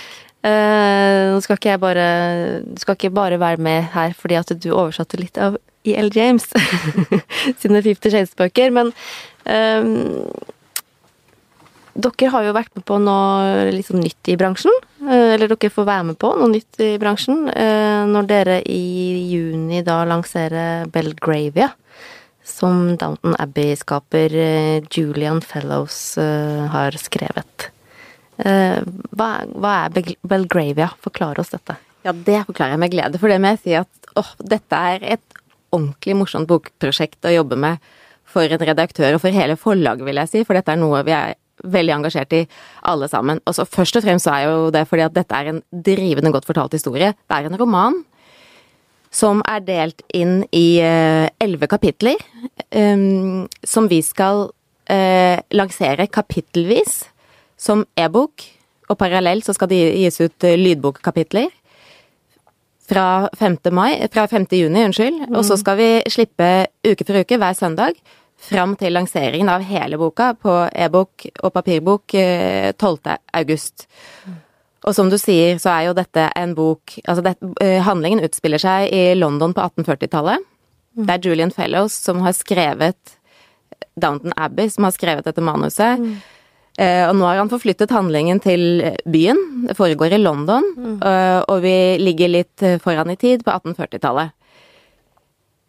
Eh, 0.46 1.32
nå 1.34 1.40
skal 1.42 1.58
ikke 1.58 1.72
jeg 1.72 1.80
bare 1.82 2.02
Du 2.62 2.76
skal 2.78 2.94
ikke 2.94 3.10
bare 3.10 3.40
være 3.42 3.58
med 3.58 3.88
her 3.90 4.12
fordi 4.14 4.36
at 4.38 4.52
du 4.62 4.68
oversatte 4.70 5.18
litt 5.18 5.34
av 5.42 5.56
E.L. 5.88 6.12
James 6.14 6.46
sine 7.60 7.80
Fifty 7.82 8.12
Shades-bøker, 8.12 8.70
men 8.76 8.92
eh, 9.50 9.82
dere 11.98 12.30
har 12.30 12.46
jo 12.46 12.54
vært 12.54 12.70
med 12.78 12.84
på 12.86 13.00
noe 13.02 13.66
litt 13.74 13.88
sånn 13.88 14.04
nytt 14.04 14.30
i 14.30 14.36
bransjen. 14.38 14.74
eh, 15.08 15.34
Eller 15.34 15.50
dere 15.50 15.72
får 15.74 15.88
være 15.88 16.06
med 16.12 16.18
på 16.22 16.30
noe 16.38 16.52
nytt 16.52 16.78
i 16.86 16.92
bransjen 17.02 17.48
når 17.48 18.28
dere 18.30 18.60
i 18.62 18.82
juni 19.32 19.82
da 19.86 20.04
lanserer 20.06 20.86
Belgravia. 20.94 21.72
Som 22.48 22.96
Downton 22.98 23.36
Abbey-skaper 23.38 24.34
eh, 24.34 24.86
Julian 24.90 25.42
Fellows 25.44 26.16
eh, 26.18 26.64
har 26.72 26.96
skrevet. 27.00 27.68
Eh, 28.38 28.80
Hva, 29.12 29.28
er 29.44 30.14
Belgravia? 30.26 30.88
Forklar 31.04 31.40
oss 31.42 31.52
dette. 31.52 31.76
Ja, 32.06 32.14
det 32.14 32.40
forklarer 32.48 32.76
jeg 32.76 32.82
med 32.82 32.94
glede. 32.94 33.20
For 33.20 33.30
det 33.30 33.40
må 33.42 33.52
jeg 33.52 33.62
si 33.64 33.76
at 33.76 34.12
åh, 34.18 34.32
dette 34.40 34.82
er 34.94 35.04
et 35.16 35.40
ordentlig 35.74 36.16
morsomt 36.16 36.48
bokprosjekt 36.48 37.28
å 37.28 37.34
jobbe 37.34 37.58
med 37.60 37.84
for 38.28 38.48
en 38.48 38.64
redaktør 38.70 39.16
og 39.16 39.22
for 39.22 39.34
hele 39.34 39.56
forlaget, 39.60 40.06
vil 40.06 40.20
jeg 40.22 40.32
si. 40.32 40.44
For 40.48 40.56
dette 40.56 40.72
er 40.72 40.80
noe 40.80 41.04
vi 41.06 41.14
er 41.16 41.36
veldig 41.64 41.94
engasjert 41.96 42.34
i 42.36 42.44
alle 42.88 43.08
sammen. 43.10 43.40
Og 43.48 43.56
så 43.56 43.66
først 43.68 43.98
og 43.98 44.04
fremst 44.04 44.28
så 44.28 44.36
er 44.36 44.46
jo 44.46 44.68
det 44.74 44.84
fordi 44.88 45.06
at 45.06 45.16
dette 45.16 45.34
er 45.34 45.52
en 45.52 45.62
drivende 45.72 46.32
godt 46.34 46.46
fortalt 46.48 46.76
historie. 46.76 47.14
Det 47.26 47.38
er 47.38 47.48
en 47.48 47.58
roman 47.60 47.98
som 49.10 49.42
er 49.48 49.64
delt 49.64 50.02
inn 50.14 50.42
i 50.52 50.78
eh, 50.84 51.28
elleve 51.40 51.68
kapitler, 51.70 52.20
em, 52.70 53.46
som 53.64 53.88
vi 53.88 54.02
skal 54.04 54.48
eh, 54.90 55.40
lansere 55.54 56.08
kapittelvis 56.12 57.02
som 57.58 57.86
e-bok, 57.98 58.44
og 58.88 58.96
parallelt 59.00 59.44
så 59.44 59.54
skal 59.56 59.70
det 59.72 59.80
gis 59.96 60.20
ut 60.20 60.44
eh, 60.44 60.58
lydbokkapitler 60.60 61.48
fra 62.88 63.28
5. 63.36 63.58
Mai, 63.76 63.98
fra 64.12 64.24
5. 64.28 64.46
juni, 64.56 64.86
unnskyld, 64.88 65.26
og 65.34 65.44
så 65.44 65.58
skal 65.60 65.76
vi 65.80 65.90
slippe 66.08 66.68
uke 66.86 67.04
for 67.04 67.20
uke 67.20 67.36
hver 67.40 67.56
søndag 67.56 67.98
fram 68.38 68.76
til 68.78 68.94
lanseringen 68.94 69.50
av 69.50 69.64
hele 69.66 69.98
boka 70.00 70.30
på 70.38 70.54
e-bok 70.70 71.26
og 71.42 71.52
papirbok 71.54 72.14
eh, 72.14 72.70
12. 72.72 73.16
august. 73.34 73.88
Og 74.88 74.94
som 74.96 75.10
du 75.12 75.18
sier, 75.20 75.58
så 75.60 75.68
er 75.74 75.82
jo 75.90 75.96
dette 75.98 76.30
en 76.38 76.54
bok 76.56 76.94
Altså, 77.04 77.20
det, 77.26 77.34
eh, 77.60 77.82
handlingen 77.84 78.22
utspiller 78.24 78.60
seg 78.62 78.88
i 78.94 79.02
London 79.18 79.52
på 79.54 79.60
1840-tallet. 79.66 80.46
Det 80.98 81.14
er 81.14 81.28
Julian 81.28 81.52
Fellows 81.54 81.92
som 81.92 82.22
har 82.24 82.32
skrevet 82.34 83.14
Downton 84.00 84.32
Abbey, 84.40 84.70
som 84.72 84.86
har 84.88 84.94
skrevet 84.96 85.26
dette 85.28 85.44
manuset. 85.44 86.00
Eh, 86.78 87.04
og 87.10 87.14
nå 87.18 87.26
har 87.28 87.36
han 87.42 87.50
forflyttet 87.50 87.90
handlingen 87.94 88.40
til 88.42 88.80
byen. 89.06 89.38
Det 89.68 89.76
foregår 89.78 90.14
i 90.16 90.22
London, 90.22 90.64
eh, 91.04 91.40
og 91.44 91.60
vi 91.62 91.76
ligger 92.00 92.32
litt 92.32 92.64
foran 92.82 93.10
i 93.12 93.16
tid 93.20 93.44
på 93.46 93.52
1840-tallet. 93.54 94.32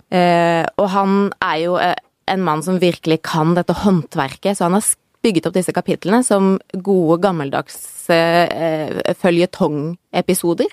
Uh, 0.09 0.65
og 0.81 0.87
han 0.89 1.11
er 1.45 1.57
jo 1.61 1.75
en 1.77 2.41
mann 2.41 2.63
som 2.65 2.79
virkelig 2.81 3.19
kan 3.29 3.51
dette 3.53 3.75
håndverket, 3.83 4.57
så 4.57 4.65
han 4.65 4.73
har 4.79 4.81
s- 4.81 4.95
bygget 5.25 5.49
opp 5.49 5.55
disse 5.57 5.73
kapitlene 5.75 6.21
som 6.23 6.53
gode, 6.71 7.19
gammeldagse 7.23 8.15
eh, 8.15 9.13
føljetongepisoder. 9.19 10.71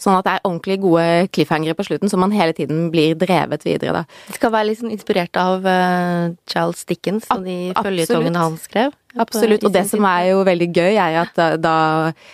Sånn 0.00 0.18
at 0.18 0.26
det 0.26 0.32
er 0.34 0.46
ordentlig 0.48 0.78
gode 0.82 1.06
cliffhangere 1.34 1.76
på 1.78 1.86
slutten, 1.86 2.10
som 2.10 2.22
man 2.24 2.34
hele 2.34 2.56
tiden 2.56 2.88
blir 2.94 3.14
drevet 3.18 3.66
videre, 3.66 4.00
da. 4.00 4.22
Det 4.28 4.38
skal 4.38 4.54
være 4.54 4.70
litt 4.70 4.80
sånn 4.82 4.94
inspirert 4.94 5.38
av 5.40 5.66
uh, 5.66 6.34
Charles 6.50 6.82
Dickens 6.88 7.28
og 7.34 7.46
de 7.46 7.58
føljetongene 7.78 8.42
han 8.42 8.58
skrev. 8.60 8.96
Absolutt. 9.14 9.62
Og 9.62 9.74
det 9.74 9.84
som 9.86 10.02
er 10.10 10.32
jo 10.32 10.42
veldig 10.46 10.70
gøy, 10.74 10.96
er 10.98 11.20
at 11.22 11.38
da, 11.62 11.76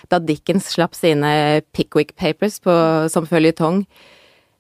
da 0.09 0.23
Dickens 0.25 0.71
slapp 0.73 0.97
sine 0.97 1.61
Pickwick 1.77 2.17
Papers 2.17 2.57
på, 2.65 2.73
som 3.13 3.29
føljetong 3.29 3.85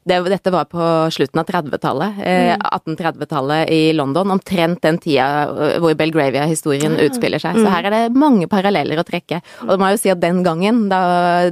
det, 0.08 0.18
Dette 0.32 0.52
var 0.52 0.64
på 0.70 0.84
slutten 1.12 1.42
av 1.42 1.48
30-tallet. 1.48 2.20
Eh, 2.24 2.52
1830-tallet 2.56 3.70
i 3.70 3.92
London. 3.92 4.30
Omtrent 4.36 4.82
den 4.82 4.98
tida 5.02 5.26
eh, 5.50 5.76
hvor 5.82 5.96
Belgravia-historien 5.98 6.96
utspiller 7.04 7.42
seg. 7.42 7.60
Så 7.60 7.68
her 7.72 7.88
er 7.88 7.96
det 7.96 8.18
mange 8.18 8.48
paralleller 8.50 9.02
å 9.02 9.06
trekke. 9.06 9.42
Og 9.66 9.74
det 9.74 9.80
må 9.80 9.90
jeg 9.90 9.98
jo 9.98 10.02
si 10.04 10.14
at 10.14 10.22
den 10.22 10.40
gangen, 10.46 10.86
da 10.92 11.02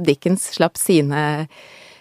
Dickens 0.01 0.49
slapp 0.57 0.79
sine 0.81 1.45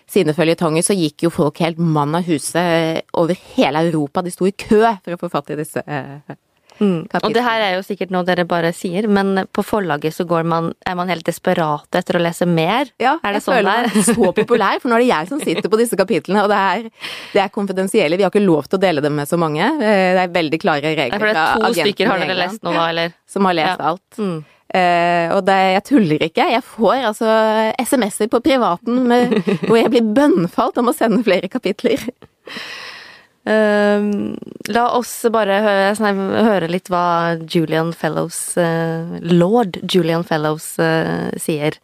sine 0.08 0.32
føljetonger, 0.32 0.80
så 0.80 0.94
gikk 0.96 1.26
jo 1.26 1.28
folk 1.28 1.58
helt 1.60 1.76
mann 1.76 2.16
av 2.16 2.24
huset 2.24 3.04
over 3.12 3.36
hele 3.58 3.82
Europa. 3.90 4.22
De 4.24 4.32
sto 4.32 4.46
i 4.48 4.54
kø 4.56 4.80
for 5.04 5.14
å 5.14 5.20
få 5.20 5.28
fatt 5.32 5.52
i 5.52 5.58
disse 5.58 5.82
eh, 5.84 6.38
Mm. 6.78 7.08
Og 7.22 7.32
det 7.34 7.42
her 7.42 7.62
er 7.64 7.72
jo 7.76 7.82
sikkert 7.86 8.12
noe 8.14 8.22
dere 8.28 8.44
bare 8.48 8.72
sier, 8.76 9.08
men 9.10 9.44
på 9.54 9.64
forlaget 9.66 10.14
så 10.14 10.26
går 10.28 10.44
man, 10.46 10.72
er 10.86 10.94
man 10.98 11.08
helt 11.10 11.26
desperat 11.26 11.98
etter 11.98 12.18
å 12.18 12.22
lese 12.22 12.46
mer. 12.46 12.90
Ja, 13.02 13.16
er 13.22 13.34
det 13.34 13.40
jeg 13.40 13.46
sånn 13.48 13.56
føler 13.58 13.88
meg 13.88 14.04
så 14.08 14.32
populær, 14.36 14.78
for 14.82 14.90
nå 14.92 14.98
er 14.98 15.04
det 15.04 15.10
jeg 15.10 15.30
som 15.32 15.40
sitter 15.42 15.68
på 15.72 15.80
disse 15.80 15.98
kapitlene, 15.98 16.44
og 16.46 16.52
det 16.52 16.58
er, 16.58 16.86
det 17.34 17.42
er 17.44 17.50
konfidensielle. 17.54 18.18
Vi 18.20 18.26
har 18.26 18.30
ikke 18.32 18.44
lov 18.46 18.68
til 18.70 18.78
å 18.78 18.84
dele 18.86 19.02
dem 19.04 19.16
med 19.18 19.28
så 19.30 19.38
mange. 19.40 19.64
Eh, 19.78 20.14
Det 20.18 20.22
er 20.26 20.36
veldig 20.38 20.60
klare 20.62 20.94
regler 20.94 21.18
for 21.18 21.26
det 21.32 21.42
er 21.42 21.66
to 21.66 21.74
stykker 21.82 22.08
har 22.12 22.22
dere 22.22 22.38
lest 22.38 22.62
nå, 22.62 22.72
da, 22.74 22.86
eller? 22.92 23.12
som 23.28 23.44
har 23.50 23.58
lest 23.58 23.74
Ja. 23.82 23.90
alt. 23.92 24.18
Mm. 24.22 24.38
Uh, 24.68 25.32
og 25.32 25.46
det, 25.48 25.54
jeg 25.72 25.84
tuller 25.88 26.22
ikke. 26.26 26.44
Jeg 26.52 26.60
får 26.62 27.06
altså 27.08 27.28
SMS-er 27.80 28.28
på 28.28 28.42
privaten 28.44 29.06
med, 29.08 29.32
hvor 29.64 29.78
jeg 29.80 29.88
blir 29.94 30.10
bønnfalt 30.12 30.76
om 30.82 30.90
å 30.90 30.94
sende 30.96 31.22
flere 31.24 31.48
kapitler. 31.48 32.02
Ehm, 33.48 34.36
la 34.68 34.84
oss 34.98 35.12
bare 35.32 35.60
høre, 35.64 35.92
sånn, 35.96 36.18
høre 36.44 36.68
litt 36.68 36.90
hva 36.92 37.38
Julian 37.40 37.94
Fellows, 37.96 38.56
eh, 38.60 39.18
lord 39.24 39.78
Julian 39.88 40.24
Fellows, 40.24 40.74
eh, 40.78 41.30
sier 41.40 41.78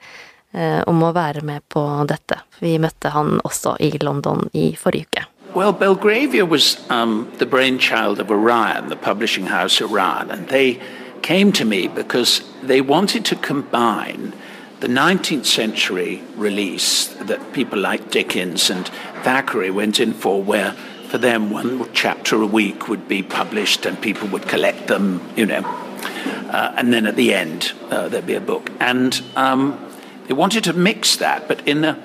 eh, 0.53 0.83
om 0.87 1.01
å 1.03 1.15
være 1.15 1.43
med 1.43 1.63
på 1.73 1.83
dette. 2.07 2.43
Vi 2.61 2.77
møtte 2.79 3.15
han 3.15 3.41
også 3.45 3.79
i 3.81 3.95
London 4.03 4.51
i 4.53 4.75
forrige 4.77 5.09
uke. 5.09 5.25
Well, 5.55 5.73
Belgravia 5.73 6.45
was 6.45 6.77
um, 6.91 7.31
the 7.39 7.47
brainchild 7.47 8.19
of 8.21 8.31
Orion, 8.31 8.89
the 8.89 8.97
publishing 8.97 9.47
house 9.47 9.81
Orion, 9.81 10.31
and 10.31 10.49
they 10.49 10.81
came 11.23 11.53
to 11.53 11.65
me 11.65 11.89
because 11.89 12.43
they 12.63 12.81
wanted 12.81 13.25
to 13.27 13.37
combine 13.37 14.33
the 14.81 14.89
19th 14.89 15.47
century 15.47 16.21
release 16.37 17.07
that 17.27 17.41
people 17.53 17.79
like 17.79 18.11
Dickens 18.11 18.69
and 18.69 18.91
Thackeray 19.23 19.71
went 19.71 20.01
in 20.01 20.13
for, 20.13 20.43
where 20.43 20.75
for 21.15 21.19
them 21.19 21.49
one 21.49 21.89
chapter 21.93 22.43
a 22.43 22.47
week 22.47 22.89
would 22.89 23.07
be 23.07 23.23
published 23.23 23.87
and 23.87 24.03
people 24.03 24.27
would 24.27 24.49
collect 24.49 24.89
them, 24.89 25.23
you 25.37 25.47
know, 25.47 25.63
uh, 25.63 26.75
and 26.77 26.93
then 26.93 27.07
at 27.07 27.15
the 27.15 27.33
end 27.33 27.73
uh, 27.89 28.09
there'd 28.09 28.27
be 28.27 28.35
a 28.35 28.41
book. 28.41 28.69
And 28.81 29.23
um, 29.37 29.79
they 30.27 30.35
wanted 30.35 30.65
to 30.65 30.73
mix 30.73 31.15
that, 31.19 31.47
but 31.47 31.69
in 31.69 31.85
a 31.85 32.03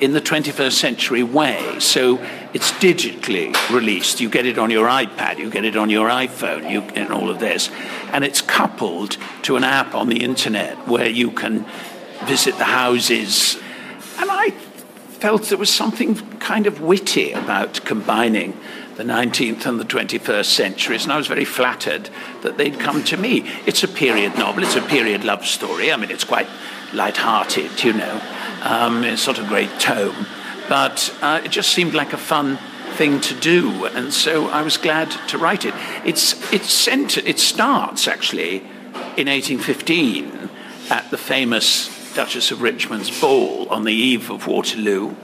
in 0.00 0.14
the 0.14 0.22
21st 0.22 0.72
century 0.72 1.22
way. 1.22 1.80
So 1.80 2.16
it's 2.54 2.72
digitally 2.72 3.52
released. 3.68 4.22
You 4.22 4.30
get 4.30 4.46
it 4.46 4.56
on 4.56 4.70
your 4.70 4.88
iPad, 4.88 5.36
you 5.36 5.50
get 5.50 5.66
it 5.66 5.76
on 5.76 5.90
your 5.90 6.08
iPhone, 6.08 6.70
you 6.70 6.80
get 6.80 7.10
all 7.10 7.28
of 7.28 7.40
this. 7.40 7.68
And 8.10 8.24
it's 8.24 8.40
coupled 8.40 9.18
to 9.42 9.56
an 9.56 9.64
app 9.64 9.94
on 9.94 10.08
the 10.08 10.24
internet 10.24 10.88
where 10.88 11.10
you 11.10 11.30
can 11.30 11.66
visit 12.24 12.56
the 12.56 12.64
houses. 12.64 13.56
And 14.18 14.30
I 14.30 14.54
felt 15.20 15.42
there 15.44 15.58
was 15.58 15.72
something 15.72 16.14
kind 16.38 16.66
of 16.66 16.80
witty 16.80 17.32
about 17.32 17.84
combining 17.84 18.56
the 18.96 19.02
19th 19.02 19.66
and 19.66 19.80
the 19.80 19.84
21st 19.84 20.44
centuries, 20.44 21.04
and 21.04 21.12
I 21.12 21.16
was 21.16 21.26
very 21.26 21.44
flattered 21.44 22.08
that 22.42 22.56
they'd 22.56 22.78
come 22.78 23.02
to 23.04 23.16
me. 23.16 23.42
It's 23.66 23.82
a 23.82 23.88
period 23.88 24.36
novel, 24.38 24.62
it's 24.62 24.76
a 24.76 24.82
period 24.82 25.24
love 25.24 25.44
story. 25.44 25.92
I 25.92 25.96
mean, 25.96 26.10
it's 26.10 26.24
quite 26.24 26.48
light-hearted, 26.92 27.82
you 27.82 27.92
know. 27.92 28.20
Um, 28.62 29.04
it's 29.04 29.26
not 29.26 29.38
a 29.38 29.44
great 29.44 29.70
tome, 29.80 30.26
but 30.68 31.12
uh, 31.20 31.40
it 31.44 31.50
just 31.50 31.70
seemed 31.70 31.94
like 31.94 32.12
a 32.12 32.18
fun 32.18 32.58
thing 32.94 33.20
to 33.20 33.34
do, 33.34 33.86
and 33.86 34.12
so 34.12 34.48
I 34.48 34.62
was 34.62 34.76
glad 34.76 35.10
to 35.28 35.38
write 35.38 35.64
it. 35.64 35.74
It's 36.04 36.34
it's 36.52 36.72
sent. 36.72 37.16
It 37.18 37.38
starts 37.38 38.08
actually 38.08 38.56
in 39.16 39.28
1815 39.28 40.50
at 40.90 41.08
the 41.10 41.18
famous 41.18 41.97
Duchess 42.18 42.50
of 42.50 42.62
Richmond's 42.62 43.20
ball 43.20 43.68
on 43.68 43.84
the 43.84 43.92
eve 43.92 44.28
of 44.28 44.48
Waterloo. 44.48 45.14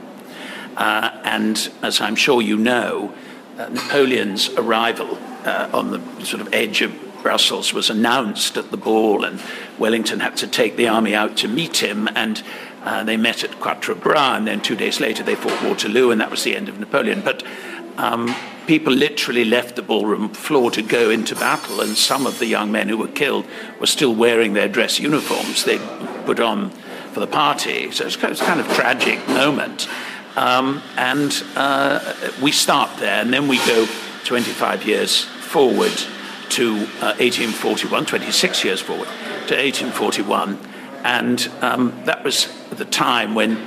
Uh, 0.77 1.11
and 1.25 1.69
as 1.81 1.99
I'm 1.99 2.15
sure 2.15 2.41
you 2.41 2.55
know, 2.55 3.13
uh, 3.57 3.67
Napoleon's 3.67 4.47
arrival 4.51 5.17
uh, 5.43 5.69
on 5.73 5.91
the 5.91 5.99
sort 6.23 6.41
of 6.41 6.53
edge 6.53 6.81
of 6.81 6.97
Brussels 7.21 7.73
was 7.73 7.89
announced 7.89 8.55
at 8.55 8.71
the 8.71 8.77
ball, 8.77 9.25
and 9.25 9.41
Wellington 9.77 10.21
had 10.21 10.37
to 10.37 10.47
take 10.47 10.77
the 10.77 10.87
army 10.87 11.13
out 11.13 11.35
to 11.35 11.49
meet 11.49 11.83
him. 11.83 12.07
And 12.15 12.41
uh, 12.85 13.03
they 13.03 13.17
met 13.17 13.43
at 13.43 13.59
Quatre 13.59 13.93
Bras, 13.93 14.37
and 14.37 14.47
then 14.47 14.61
two 14.61 14.77
days 14.77 15.01
later 15.01 15.21
they 15.21 15.35
fought 15.35 15.61
Waterloo, 15.63 16.11
and 16.11 16.21
that 16.21 16.31
was 16.31 16.45
the 16.45 16.55
end 16.55 16.69
of 16.69 16.79
Napoleon. 16.79 17.19
But 17.19 17.43
um, 17.97 18.33
people 18.67 18.93
literally 18.93 19.43
left 19.43 19.75
the 19.75 19.81
ballroom 19.81 20.29
floor 20.29 20.71
to 20.71 20.81
go 20.81 21.09
into 21.09 21.35
battle, 21.35 21.81
and 21.81 21.97
some 21.97 22.25
of 22.25 22.39
the 22.39 22.45
young 22.45 22.71
men 22.71 22.87
who 22.87 22.97
were 22.97 23.09
killed 23.09 23.45
were 23.81 23.85
still 23.85 24.15
wearing 24.15 24.53
their 24.53 24.69
dress 24.69 24.97
uniforms 24.97 25.65
they 25.65 25.77
put 26.25 26.39
on 26.39 26.71
for 27.15 27.21
the 27.21 27.27
party. 27.27 27.89
So 27.91 28.05
it's 28.05 28.17
kind 28.17 28.59
of 28.59 28.67
tragic 28.73 29.25
moment. 29.29 29.87
Um, 30.35 30.83
and 30.97 31.31
uh, 31.55 32.13
we 32.41 32.51
start 32.51 32.97
there, 32.99 33.21
and 33.21 33.31
then 33.31 33.47
we 33.47 33.57
go 33.59 33.87
25 34.25 34.85
years 34.85 35.23
forward 35.23 35.93
to 36.49 36.73
uh, 36.99 37.15
1841, 37.23 38.05
26 38.05 38.65
years 38.65 38.81
forward 38.81 39.07
to 39.47 39.55
1841. 39.55 40.59
And 41.05 41.49
um, 41.61 42.01
that 42.03 42.25
was 42.25 42.49
the 42.71 42.83
time 42.83 43.33
when 43.33 43.65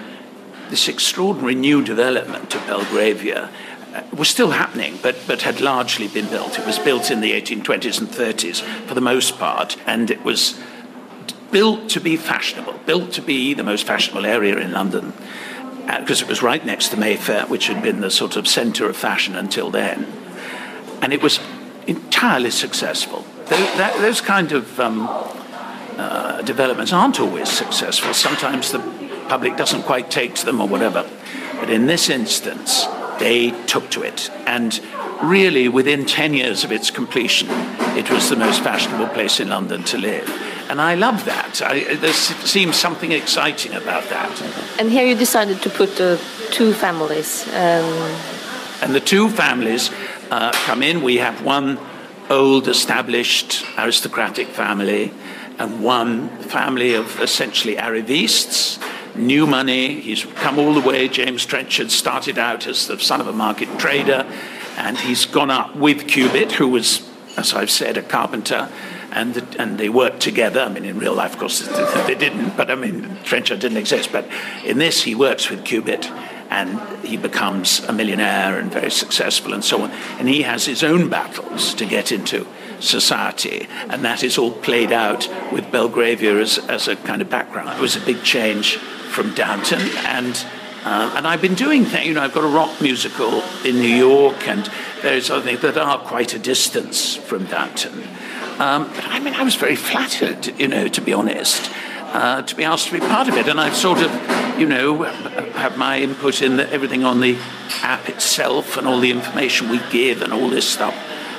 this 0.69 0.87
extraordinary 0.87 1.55
new 1.55 1.83
development 1.83 2.55
of 2.55 2.67
Belgravia 2.67 3.49
uh, 3.95 4.03
was 4.15 4.29
still 4.29 4.51
happening, 4.51 4.99
but, 5.03 5.17
but 5.27 5.41
had 5.41 5.63
largely 5.63 6.07
been 6.07 6.29
built. 6.29 6.59
It 6.59 6.67
was 6.67 6.79
built 6.79 7.11
in 7.11 7.23
the 7.23 7.33
1820s 7.33 7.99
and 7.99 8.09
30s 8.09 8.61
for 8.87 8.93
the 8.93 9.01
most 9.01 9.39
part, 9.39 9.79
and 9.87 10.11
it 10.11 10.23
was 10.23 10.61
built 11.51 11.89
to 11.91 12.01
be 12.01 12.17
fashionable, 12.17 12.75
built 12.87 13.13
to 13.13 13.23
be 13.23 13.55
the 13.55 13.63
most 13.63 13.87
fashionable 13.87 14.27
area 14.27 14.57
in 14.59 14.73
London, 14.73 15.13
because 15.99 16.23
uh, 16.23 16.27
it 16.27 16.29
was 16.29 16.43
right 16.43 16.65
next 16.65 16.89
to 16.89 16.97
Mayfair, 16.97 17.47
which 17.47 17.69
had 17.69 17.83
been 17.83 18.01
the 18.01 18.11
sort 18.11 18.37
of 18.37 18.47
centre 18.47 18.89
of 18.89 18.97
fashion 18.97 19.35
until 19.35 19.71
then. 19.71 20.07
And 21.01 21.13
it 21.13 21.23
was 21.23 21.41
entirely 21.87 22.51
successful. 22.51 23.25
Those, 23.47 23.77
that, 23.79 23.97
those 24.01 24.21
kind 24.21 24.53
of 24.53 24.79
um, 24.79 25.07
uh, 25.97 26.43
developments 26.43 26.93
aren't 26.93 27.19
always 27.19 27.49
successful. 27.49 28.13
Sometimes 28.13 28.73
the 28.73 28.81
public 29.29 29.57
doesn't 29.57 29.83
quite 29.83 30.11
take 30.11 30.35
to 30.35 30.47
them 30.47 30.61
or 30.61 30.69
whatever. 30.69 31.09
But 31.55 31.71
in 31.71 31.87
this 31.87 32.09
instance, 32.09 32.85
they 33.19 33.51
took 33.67 33.91
to 33.91 34.03
it. 34.03 34.31
And 34.47 34.81
really, 35.23 35.69
within 35.69 36.05
10 36.07 36.35
years 36.35 36.65
of 36.65 36.73
its 36.73 36.91
completion, 36.91 37.49
it 37.97 38.11
was 38.11 38.29
the 38.29 38.37
most 38.37 38.63
fashionable 38.63 39.09
place 39.09 39.41
in 39.41 39.49
London 39.49 39.83
to 39.85 39.99
live. 39.99 40.29
And 40.69 40.81
I 40.81 40.95
love 40.97 41.25
that. 41.25 41.63
I, 41.63 41.95
there 41.95 42.13
seems 42.13 42.77
something 42.77 43.13
exciting 43.13 43.73
about 43.73 44.05
that. 44.11 44.43
And 44.79 44.91
here 44.91 45.07
you 45.07 45.15
decided 45.15 45.63
to 45.63 45.71
put 45.71 46.01
uh, 46.01 46.19
two 46.51 46.73
families. 46.73 47.47
Um... 47.49 48.21
And 48.83 48.95
the 48.95 49.01
two 49.01 49.29
families 49.29 49.91
uh, 50.31 50.53
come 50.53 50.83
in. 50.83 51.03
We 51.03 51.17
have 51.17 51.43
one 51.43 51.79
old, 52.31 52.69
established 52.69 53.65
aristocratic 53.79 54.49
family 54.49 55.13
and 55.59 55.83
one 55.83 56.29
family 56.43 56.95
of 56.95 57.21
essentially 57.21 57.77
arrivistes, 57.77 58.79
new 59.17 59.47
money. 59.47 60.01
He's 60.01 60.25
come 60.25 60.59
all 60.59 60.75
the 60.75 60.87
way. 60.87 61.09
James 61.09 61.45
Trenchard 61.45 61.91
started 61.91 62.39
out 62.39 62.67
as 62.67 62.87
the 62.87 62.99
son 62.99 63.21
of 63.21 63.27
a 63.27 63.33
market 63.33 63.69
trader, 63.79 64.25
and 64.77 64.97
he's 64.99 65.27
gone 65.27 65.51
up 65.51 65.75
with 65.75 66.07
Cubitt, 66.07 66.53
who 66.53 66.69
was, 66.69 67.03
as 67.37 67.53
I've 67.55 67.71
said, 67.71 67.97
a 67.97 68.03
carpenter. 68.03 68.69
And, 69.11 69.35
the, 69.35 69.61
and 69.61 69.79
they 69.79 69.89
worked 69.89 70.21
together. 70.21 70.61
I 70.61 70.69
mean, 70.69 70.85
in 70.85 70.99
real 70.99 71.15
life, 71.15 71.33
of 71.33 71.39
course, 71.39 71.61
they 72.07 72.15
didn't, 72.15 72.57
but 72.57 72.71
I 72.71 72.75
mean, 72.75 73.19
Trenchard 73.25 73.61
didn't 73.61 73.79
exist. 73.79 74.13
But 74.13 74.29
in 74.65 74.79
this, 74.79 75.03
he 75.03 75.15
works 75.15 75.51
with 75.51 75.65
Cubitt 75.65 76.11
and 76.51 76.81
he 77.05 77.17
becomes 77.17 77.81
a 77.81 77.93
millionaire 77.93 78.59
and 78.59 78.73
very 78.73 78.91
successful 78.91 79.53
and 79.53 79.65
so 79.65 79.83
on. 79.83 79.91
And 80.19 80.29
he 80.29 80.43
has 80.43 80.65
his 80.65 80.83
own 80.83 81.09
battles 81.09 81.75
to 81.75 81.85
get 81.85 82.11
into 82.11 82.47
society, 82.81 83.67
and 83.89 84.05
that 84.05 84.23
is 84.23 84.39
all 84.39 84.53
played 84.53 84.93
out 84.93 85.29
with 85.53 85.71
Belgravia 85.71 86.37
as, 86.37 86.59
as 86.69 86.89
a 86.89 86.97
kind 86.97 87.21
of 87.21 87.29
background. 87.29 87.71
It 87.71 87.81
was 87.81 87.97
a 87.97 88.01
big 88.01 88.23
change 88.23 88.77
from 88.77 89.35
Downton, 89.35 89.81
and 90.07 90.47
uh, 90.85 91.13
and 91.17 91.27
I've 91.27 91.43
been 91.43 91.57
doing 91.57 91.85
things. 91.85 92.07
You 92.07 92.15
know, 92.15 92.23
I've 92.23 92.33
got 92.33 92.45
a 92.45 92.49
rock 92.49 92.81
musical 92.81 93.43
in 93.65 93.77
New 93.77 93.95
York, 93.95 94.47
and 94.47 94.67
various 95.01 95.29
other 95.29 95.45
things 95.45 95.61
that 95.63 95.77
are 95.77 95.99
quite 95.99 96.35
a 96.35 96.39
distance 96.39 97.17
from 97.17 97.45
Downton. 97.47 98.05
Um, 98.59 98.89
but 98.89 99.05
I 99.05 99.21
mean, 99.21 99.35
I 99.35 99.45
was 99.45 99.55
very 99.55 99.77
flattered, 99.77 100.59
you 100.59 100.67
know, 100.67 100.89
to 100.89 101.01
be 101.01 101.13
honest, 101.13 101.71
uh, 102.13 102.43
to 102.43 102.57
be 102.57 102.65
asked 102.65 102.89
to 102.89 102.93
be 102.93 103.01
part 103.01 103.29
of 103.29 103.37
it, 103.37 103.49
and 103.49 103.61
I've 103.61 103.77
sort 103.77 103.99
of, 103.99 104.11
you 104.59 104.67
know, 104.67 105.03
have 105.03 105.77
my 105.79 106.01
input 106.01 106.43
in 106.43 106.57
the, 106.57 106.71
everything 106.73 107.05
on 107.05 107.21
the 107.21 107.39
app 107.83 108.09
itself 108.09 108.77
and 108.77 108.89
all 108.89 108.99
the 108.99 109.11
information 109.11 109.69
we 109.69 109.81
give 109.91 110.23
and 110.23 110.33
all 110.33 110.49
this 110.49 110.69
stuff. 110.69 110.95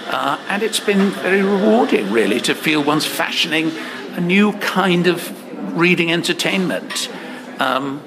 Uh, 0.07 0.39
and 0.47 0.63
it's 0.63 0.79
been 0.79 1.11
very 1.11 1.43
rewarding, 1.43 2.11
really, 2.11 2.39
to 2.41 2.55
feel 2.55 2.83
one's 2.83 3.05
fashioning 3.05 3.71
a 4.13 4.21
new 4.21 4.53
kind 4.53 5.07
of 5.07 5.77
reading 5.77 6.11
entertainment. 6.11 7.09
Um, 7.59 8.01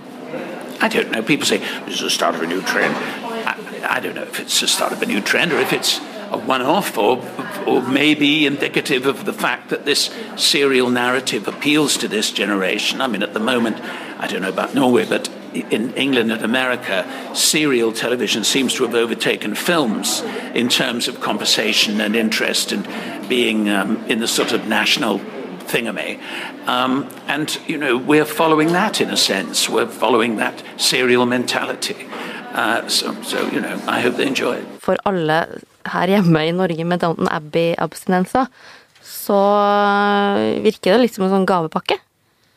I 0.81 0.89
don't 0.89 1.11
know. 1.13 1.23
People 1.23 1.47
say 1.47 1.59
this 1.59 1.97
is 1.97 2.01
the 2.01 2.11
start 2.11 2.35
of 2.35 2.43
a 2.43 2.47
new 2.47 2.61
trend. 2.63 2.95
I, 2.97 3.97
I, 3.97 4.01
don't 4.01 4.17
know 4.17 4.23
if 4.23 4.41
it's 4.41 4.61
the 4.61 4.67
start 4.67 4.93
of 4.93 5.01
a 5.01 5.07
new 5.07 5.21
trend 5.21 5.53
or 5.53 5.61
if 5.61 5.73
it's 5.73 6.01
a 6.31 6.39
one-off, 6.39 6.99
or, 6.99 7.19
or 7.67 7.83
maybe 7.83 8.47
indicative 8.47 9.07
of 9.07 9.25
the 9.25 9.33
fact 9.33 9.71
that 9.71 9.85
this 9.85 10.11
serial 10.37 10.91
narrative 10.91 11.49
appeals 11.49 11.97
to 11.99 12.09
this 12.09 12.31
generation. 12.31 13.01
I 13.01 13.07
mean, 13.07 13.23
at 13.23 13.35
the 13.35 13.41
moment, 13.41 13.77
I 14.19 14.27
don't 14.27 14.43
know 14.43 14.49
about 14.49 14.75
Norway, 14.75 15.07
but 15.07 15.29
in 15.55 15.93
England 15.95 16.33
and 16.33 16.43
America, 16.43 17.07
serial 17.35 17.93
television 17.93 18.45
seems 18.45 18.75
to 18.75 18.85
have 18.85 18.95
overtaken 18.95 19.55
films 19.55 20.23
in 20.55 20.69
terms 20.69 21.09
of 21.09 21.21
conversation 21.21 22.01
and 22.01 22.17
interest 22.17 22.73
and 22.73 22.87
being 23.29 23.69
um, 23.69 24.03
in 24.07 24.21
the 24.21 24.29
sort 24.29 24.53
of 24.53 24.67
national 24.67 25.21
thingamy. 25.67 26.21
Um, 26.67 27.09
and, 27.27 27.59
you 27.67 27.79
know, 27.79 27.97
we're 27.97 28.25
following 28.25 28.73
that 28.73 29.01
in 29.01 29.11
a 29.11 29.17
sense. 29.17 29.69
We're 29.69 29.87
following 29.87 30.37
that 30.37 30.63
serial 30.77 31.27
mentality. 31.27 32.09
Uh, 32.53 32.89
so, 32.89 33.21
so, 33.23 33.49
you 33.51 33.61
know, 33.61 33.81
I 33.87 34.01
hope 34.01 34.17
they 34.17 34.27
enjoy 34.27 34.57
it. 34.57 34.67
For 34.81 34.97
alle 35.07 35.47
her 35.91 36.15
hjemme 36.15 36.47
i 36.47 36.55
Norge 36.55 36.87
med 36.87 37.03
Downton 37.03 37.31
Abbey-abstinenser, 37.33 38.49
så 39.03 39.43
virker 40.63 40.95
det 40.95 41.05
litt 41.05 41.17
som 41.17 41.27
en 41.27 41.35
sånn 41.35 41.49
gavepakke. 41.49 41.99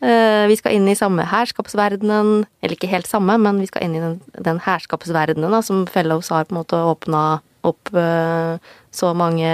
Eh, 0.05 0.45
vi 0.51 0.57
skal 0.59 0.75
inn 0.75 0.89
i 0.91 0.97
samme 0.97 1.23
herskapsverdenen, 1.31 2.45
eller 2.61 2.75
ikke 2.75 2.91
helt 2.91 3.09
samme, 3.09 3.37
men 3.41 3.61
vi 3.63 3.69
skal 3.69 3.85
inn 3.85 3.95
i 3.97 4.03
den, 4.03 4.19
den 4.43 4.59
herskapsverdenen 4.65 5.53
da, 5.55 5.61
som 5.65 5.85
Fellows 5.89 6.29
har 6.33 6.45
på 6.45 6.55
en 6.55 6.59
måte 6.59 6.81
åpna 6.91 7.25
opp 7.65 7.89
uh, 7.97 8.61
så 8.93 9.09
mange 9.17 9.49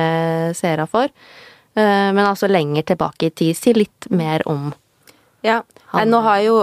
seere 0.58 0.84
for. 0.92 1.12
Uh, 1.78 2.12
men 2.12 2.26
altså 2.26 2.50
lenger 2.52 2.90
tilbake 2.90 3.30
i 3.30 3.32
tid. 3.32 3.56
Si 3.56 3.72
litt 3.78 4.10
mer 4.12 4.44
om 4.50 4.74
ja, 5.42 5.62
han. 5.92 6.12
Nå 6.12 6.22
har 6.22 6.40
jo 6.46 6.56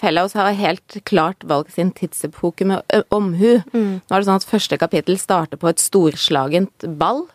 Fellows 0.00 0.34
har 0.36 0.52
helt 0.58 0.98
klart 1.08 1.44
valgt 1.48 1.74
sin 1.74 1.92
tidsepoke 1.96 2.66
med 2.68 3.04
omhu. 3.08 3.62
Mm. 3.72 4.00
Nå 4.04 4.12
er 4.12 4.20
det 4.20 4.28
sånn 4.28 4.40
at 4.42 4.48
første 4.48 4.76
kapittel 4.80 5.16
starter 5.20 5.60
på 5.60 5.70
et 5.72 5.82
storslagent 5.82 6.88
ball 7.00 7.26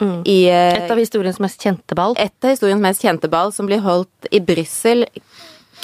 Mm. 0.00 0.22
I, 0.24 0.48
eh, 0.48 0.84
et 0.84 0.90
av 0.90 0.98
historiens 0.98 1.38
mest 1.44 1.60
kjente 1.60 1.96
ball. 1.96 2.14
Et 2.18 2.44
av 2.44 2.54
historiens 2.54 2.80
mest 2.80 3.02
kjente 3.04 3.28
ball, 3.28 3.52
som 3.52 3.68
blir 3.68 3.82
holdt 3.84 4.30
i 4.32 4.40
Brussel 4.40 5.04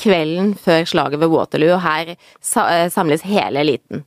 kvelden 0.00 0.54
før 0.60 0.88
slaget 0.88 1.20
ved 1.20 1.32
Waterloo, 1.32 1.74
og 1.76 1.82
her 1.84 2.14
eh, 2.16 2.88
samles 2.92 3.26
hele 3.28 3.60
eliten. 3.60 4.06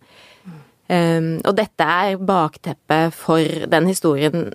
Um, 0.90 1.36
og 1.46 1.54
dette 1.60 1.86
er 1.86 2.18
bakteppet 2.18 3.14
for 3.14 3.66
den 3.70 3.86
historien, 3.86 4.48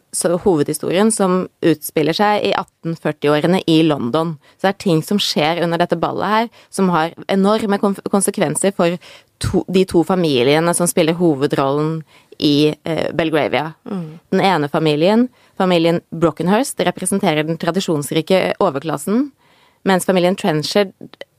hovedhistorien 0.43 1.13
som 1.15 1.45
utspiller 1.63 2.17
seg 2.17 2.49
i 2.49 2.51
1840-årene 2.59 3.61
i 3.71 3.77
London. 3.87 4.35
Så 4.57 4.67
det 4.67 4.73
er 4.73 4.81
ting 4.83 5.05
som 5.07 5.21
skjer 5.23 5.63
under 5.63 5.79
dette 5.79 5.99
ballet 6.01 6.33
her, 6.33 6.51
som 6.75 6.91
har 6.91 7.15
enorme 7.31 7.79
konsekvenser 7.79 8.75
for 8.75 8.99
to, 9.39 9.63
de 9.71 9.85
to 9.87 10.03
familiene 10.07 10.75
som 10.75 10.91
spiller 10.91 11.15
hovedrollen 11.21 12.01
i 12.43 12.75
uh, 12.75 13.09
Belgravia. 13.15 13.71
Mm. 13.87 14.07
Den 14.35 14.47
ene 14.51 14.73
familien 14.73 15.29
Familien 15.55 16.01
Brockenhurst 16.11 16.81
representerer 16.83 17.47
den 17.47 17.59
tradisjonsrike 17.63 18.57
overklassen, 18.59 19.29
mens 19.87 20.07
familien 20.09 20.35
Trenchard 20.35 20.91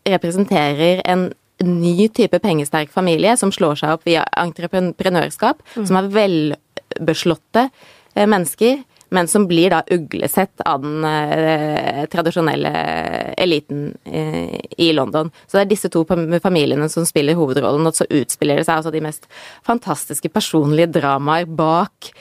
representerer 0.08 1.02
en 1.04 1.34
ny 1.64 2.10
type 2.10 2.40
pengesterk 2.44 2.92
familie 2.92 3.36
som 3.40 3.54
slår 3.54 3.80
seg 3.80 3.96
opp 3.96 4.04
via 4.08 4.26
entreprenørskap, 4.40 5.64
mm. 5.76 5.86
som 5.88 6.00
er 6.00 6.12
velbeslåtte 6.16 7.70
eh, 7.70 8.28
mennesker, 8.28 8.82
men 9.16 9.30
som 9.32 9.46
blir 9.48 9.72
da 9.72 9.84
uglesett 9.94 10.64
av 10.66 10.82
den 10.84 11.06
eh, 11.08 12.04
tradisjonelle 12.12 12.72
eliten 13.40 13.92
eh, 14.04 14.58
i 14.82 14.90
London. 14.98 15.30
Så 15.46 15.60
det 15.60 15.66
er 15.66 15.74
disse 15.76 15.92
to 15.94 16.04
familiene 16.08 16.90
som 16.92 17.06
spiller 17.08 17.38
hovedrollen, 17.40 17.86
og 17.88 17.96
så 17.96 18.10
utspiller 18.10 18.60
det 18.60 18.68
seg 18.68 18.82
altså 18.82 18.96
de 18.96 19.04
mest 19.06 19.30
fantastiske 19.68 20.34
personlige 20.34 20.92
dramaer 20.98 21.48
bak 21.48 22.12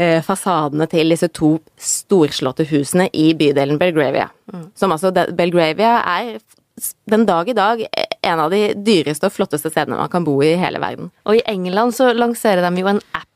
Eh, 0.00 0.22
fasadene 0.24 0.86
til 0.88 1.12
disse 1.12 1.28
to 1.36 1.50
storslåtte 1.76 2.64
husene 2.70 3.10
i 3.12 3.34
bydelen 3.36 3.76
Belgravia. 3.80 4.30
Mm. 4.48 4.62
Som 4.78 4.94
altså 4.94 5.10
Belgravia 5.12 5.98
er 6.08 6.38
den 7.10 7.26
dag 7.28 7.48
i 7.48 7.56
dag 7.56 7.82
en 8.22 8.40
av 8.40 8.52
de 8.52 8.74
dyreste 8.74 9.28
og 9.28 9.34
flotteste 9.34 9.72
stedene 9.72 9.98
man 10.00 10.12
kan 10.12 10.26
bo 10.26 10.36
i 10.44 10.54
hele 10.60 10.80
verden. 10.82 11.10
Og 11.26 11.38
i 11.38 11.44
England 11.50 11.96
så 11.96 12.12
lanserer 12.16 12.64
de 12.66 12.82
jo 12.82 12.90
en 12.92 13.02
app 13.16 13.29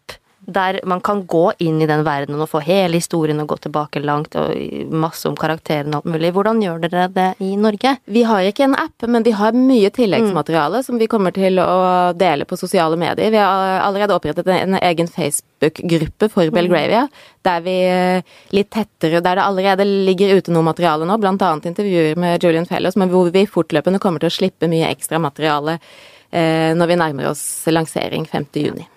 der 0.46 0.80
man 0.85 1.00
kan 1.04 1.24
gå 1.26 1.52
inn 1.59 1.80
i 1.83 1.88
den 1.88 2.04
verdenen 2.07 2.42
og 2.44 2.50
få 2.50 2.61
hele 2.64 2.98
historien 2.98 3.40
og 3.42 3.48
gå 3.52 3.59
tilbake 3.66 4.02
langt 4.04 4.37
og 4.38 4.52
masse 4.92 5.28
om 5.28 5.37
karakterene 5.38 5.98
og 5.98 6.04
alt 6.04 6.14
mulig. 6.14 6.33
Hvordan 6.37 6.62
gjør 6.62 6.83
dere 6.85 7.07
det 7.14 7.28
i 7.44 7.54
Norge? 7.61 7.96
Vi 8.04 8.24
har 8.28 8.46
ikke 8.48 8.66
en 8.68 8.76
app, 8.78 9.07
men 9.09 9.26
vi 9.26 9.35
har 9.37 9.57
mye 9.57 9.90
tilleggsmateriale 9.94 10.83
som 10.87 11.00
vi 11.00 11.09
kommer 11.11 11.35
til 11.35 11.61
å 11.62 12.12
dele 12.18 12.46
på 12.48 12.59
sosiale 12.61 12.98
medier. 13.00 13.33
Vi 13.35 13.40
har 13.40 13.80
allerede 13.85 14.16
opprettet 14.16 14.48
en 14.54 14.78
egen 14.80 15.11
Facebook-gruppe 15.11 16.30
for 16.33 16.54
Belgravia, 16.54 17.07
der 17.44 17.64
vi 17.64 17.76
eh, 17.88 18.35
litt 18.54 18.70
tettere 18.74 19.20
Der 19.24 19.37
det 19.37 19.44
allerede 19.44 19.85
ligger 19.85 20.38
ute 20.38 20.52
noe 20.52 20.66
materiale 20.66 21.07
nå, 21.09 21.18
blant 21.20 21.42
annet 21.42 21.68
intervjuer 21.70 22.18
med 22.20 22.42
Julian 22.42 22.66
Fellows, 22.68 22.96
men 23.00 23.12
hvor 23.12 23.30
vi 23.35 23.46
fortløpende 23.46 24.00
kommer 24.02 24.22
til 24.22 24.33
å 24.33 24.38
slippe 24.38 24.70
mye 24.70 24.90
ekstra 24.92 25.20
materiale 25.22 25.78
eh, 26.30 26.72
når 26.76 26.90
vi 26.90 27.00
nærmer 27.00 27.30
oss 27.33 27.44
lansering 27.70 28.26
5. 28.30 28.50
juni. 28.64 28.88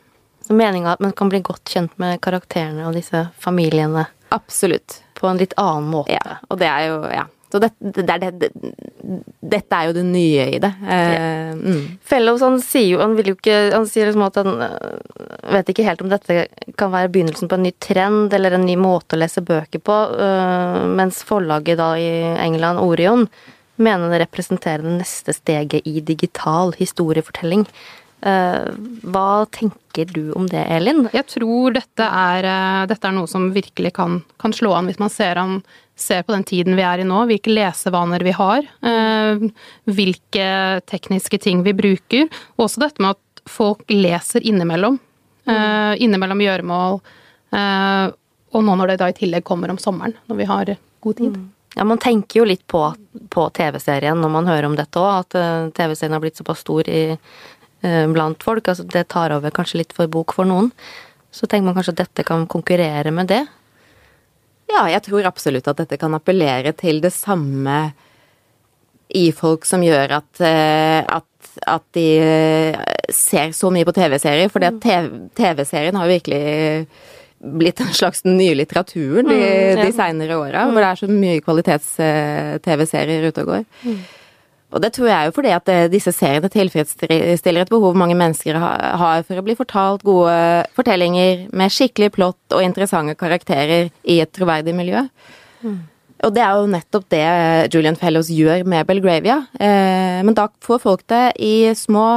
Meninga 0.53 0.95
at 0.95 1.03
man 1.03 1.15
kan 1.17 1.31
bli 1.31 1.41
godt 1.45 1.67
kjent 1.73 1.95
med 2.01 2.21
karakterene 2.23 2.87
og 2.87 2.95
disse 2.97 3.27
familiene 3.39 4.07
Absolutt. 4.35 5.01
på 5.17 5.27
en 5.27 5.39
litt 5.39 5.55
annen 5.57 5.89
måte. 5.91 6.15
Ja, 6.17 6.39
og 6.49 6.61
det 6.61 6.69
er 6.71 6.87
jo 6.91 7.01
Ja. 7.13 7.25
Så 7.51 7.59
det, 7.63 7.69
det, 7.79 8.03
det, 8.03 8.31
det, 8.31 8.49
dette 9.39 9.77
er 9.77 9.87
jo 9.87 9.93
det 9.95 10.03
nye 10.03 10.47
i 10.51 10.57
det. 10.59 10.71
Eh, 10.83 11.53
mm. 11.55 11.83
Fellows 12.03 12.43
han 12.43 12.57
sier 12.59 12.89
jo 12.89 12.99
Han 12.99 13.15
vil 13.15 13.31
jo 13.31 13.35
ikke 13.37 13.55
Han 13.71 13.87
sier 13.87 14.09
liksom 14.09 14.25
at 14.25 14.39
han 14.41 14.65
øh, 14.65 15.53
vet 15.55 15.71
ikke 15.71 15.85
helt 15.87 16.03
om 16.03 16.11
dette 16.11 16.41
kan 16.75 16.91
være 16.91 17.11
begynnelsen 17.13 17.47
på 17.47 17.55
en 17.55 17.63
ny 17.63 17.71
trend 17.79 18.35
eller 18.35 18.57
en 18.57 18.67
ny 18.67 18.75
måte 18.75 19.15
å 19.15 19.21
lese 19.21 19.39
bøker 19.47 19.79
på, 19.79 19.95
øh, 20.19 20.81
mens 20.99 21.21
forlaget 21.23 21.79
da 21.79 21.93
i 21.95 22.09
England, 22.43 22.83
Orion, 22.83 23.23
mener 23.79 24.11
det 24.11 24.25
representerer 24.25 24.83
det 24.83 24.97
neste 24.97 25.33
steget 25.37 25.87
i 25.87 26.01
digital 26.03 26.75
historiefortelling. 26.75 27.63
Eh, 28.21 28.69
hva 29.05 29.45
tenker 29.53 30.09
du 30.09 30.31
om 30.33 30.47
det, 30.49 30.63
Elin? 30.73 31.05
Jeg 31.13 31.27
tror 31.29 31.75
dette 31.75 32.01
er, 32.01 32.47
eh, 32.49 32.85
dette 32.89 33.05
er 33.05 33.13
noe 33.13 33.29
som 33.29 33.51
virkelig 33.53 33.93
kan, 33.93 34.23
kan 34.41 34.53
slå 34.53 34.73
an 34.73 34.87
hvis 34.89 34.97
man 34.99 35.11
ser, 35.13 35.37
an, 35.37 35.61
ser, 35.95 36.23
på 36.25 36.33
den 36.33 36.45
tiden 36.47 36.75
vi 36.75 36.85
er 36.85 37.03
i 37.03 37.05
nå, 37.05 37.25
hvilke 37.29 37.53
lesevaner 37.53 38.25
vi 38.25 38.33
har, 38.33 38.65
eh, 38.81 39.45
hvilke 39.85 40.47
tekniske 40.89 41.39
ting 41.39 41.61
vi 41.63 41.75
bruker, 41.77 42.25
og 42.57 42.65
også 42.65 42.87
dette 42.87 43.03
med 43.03 43.13
at 43.13 43.43
folk 43.47 43.85
leser 43.87 44.41
innimellom. 44.41 44.97
Eh, 45.47 45.93
innimellom 46.03 46.41
gjøremål, 46.41 46.99
og 48.57 48.63
nå 48.63 48.73
når 48.75 48.89
det 48.89 48.97
da 48.99 49.07
i 49.07 49.15
tillegg 49.15 49.45
kommer 49.47 49.69
om 49.71 49.77
sommeren, 49.79 50.17
når 50.27 50.35
vi 50.35 50.47
har 50.49 50.73
god 51.01 51.15
tid. 51.15 51.37
Ja, 51.77 51.85
Man 51.85 52.01
tenker 52.01 52.41
jo 52.41 52.45
litt 52.49 52.65
på, 52.67 52.81
på 53.29 53.43
TV-serien 53.53 54.19
når 54.19 54.29
man 54.33 54.49
hører 54.49 54.65
om 54.65 54.75
dette 54.75 54.99
òg, 54.99 55.23
at 55.23 55.71
TV-serien 55.77 56.17
har 56.17 56.23
blitt 56.23 56.35
såpass 56.41 56.65
stor 56.65 56.89
i, 56.89 57.15
blant 57.81 58.41
folk. 58.43 58.67
altså 58.67 58.83
Det 58.89 59.07
tar 59.13 59.31
over 59.35 59.51
kanskje 59.53 59.77
litt 59.83 59.93
for 59.93 60.07
bok 60.11 60.33
for 60.33 60.45
noen. 60.49 60.71
Så 61.31 61.45
tenker 61.45 61.67
man 61.69 61.75
kanskje 61.77 61.93
at 61.93 62.01
dette 62.05 62.23
kan 62.25 62.47
konkurrere 62.49 63.11
med 63.13 63.27
det. 63.29 63.43
Ja, 64.71 64.87
jeg 64.91 65.03
tror 65.05 65.27
absolutt 65.29 65.67
at 65.69 65.77
dette 65.83 65.97
kan 66.01 66.15
appellere 66.17 66.73
til 66.75 66.99
det 67.03 67.13
samme 67.15 67.93
i 69.15 69.29
folk 69.31 69.63
som 69.63 69.83
gjør 69.85 70.17
at, 70.17 70.41
eh, 70.43 70.99
at, 71.07 71.51
at 71.71 71.85
de 71.95 72.07
eh, 72.19 72.81
ser 73.13 73.53
så 73.55 73.69
mye 73.71 73.85
på 73.87 73.93
TV-serier. 73.95 74.49
For 74.51 74.59
TV-serien 75.37 75.95
har 75.95 76.09
jo 76.09 76.17
virkelig 76.17 76.41
blitt 77.37 77.79
en 77.85 77.93
slags 77.93 78.23
den 78.25 78.35
nye 78.39 78.55
litteraturen 78.57 79.29
de, 79.29 79.37
Mm, 79.37 79.77
ja. 79.77 79.85
de 79.85 79.93
seinere 79.95 80.35
åra, 80.41 80.65
hvor 80.71 80.81
det 80.81 80.89
er 80.89 80.99
så 80.99 81.07
mye 81.11 81.41
kvalitets-TV-serier 81.45 83.27
ute 83.29 83.43
og 83.45 83.51
går. 83.53 83.65
Mm. 83.85 83.99
Og 84.75 84.83
det 84.83 84.91
tror 84.97 85.07
jeg 85.07 85.27
jo 85.29 85.35
fordi 85.37 85.51
at 85.55 85.69
eh, 85.71 85.89
disse 85.91 86.11
seriene 86.11 86.51
tilfredsstiller 86.51 87.63
et 87.63 87.71
behov 87.71 87.95
mange 87.95 88.17
mennesker 88.19 88.57
har 88.59 89.23
for 89.27 89.39
å 89.39 89.45
bli 89.45 89.55
fortalt 89.55 90.03
gode 90.07 90.33
fortellinger 90.75 91.47
med 91.55 91.71
skikkelig 91.71 92.11
plott 92.17 92.55
og 92.55 92.65
interessante 92.65 93.15
karakterer 93.19 93.87
i 94.03 94.19
et 94.23 94.33
troverdig 94.35 94.75
miljø. 94.75 95.05
Og 96.25 96.33
det 96.33 96.41
er 96.41 96.57
jo 96.57 96.69
nettopp 96.71 97.05
det 97.13 97.23
Julian 97.73 97.97
Fellows 97.99 98.29
gjør 98.33 98.65
med 98.67 98.87
Belgravia. 98.89 99.37
Eh, 99.53 100.19
men 100.25 100.35
da 100.35 100.47
får 100.65 100.83
folk 100.83 101.05
det 101.11 101.25
i 101.39 101.71
små 101.77 102.07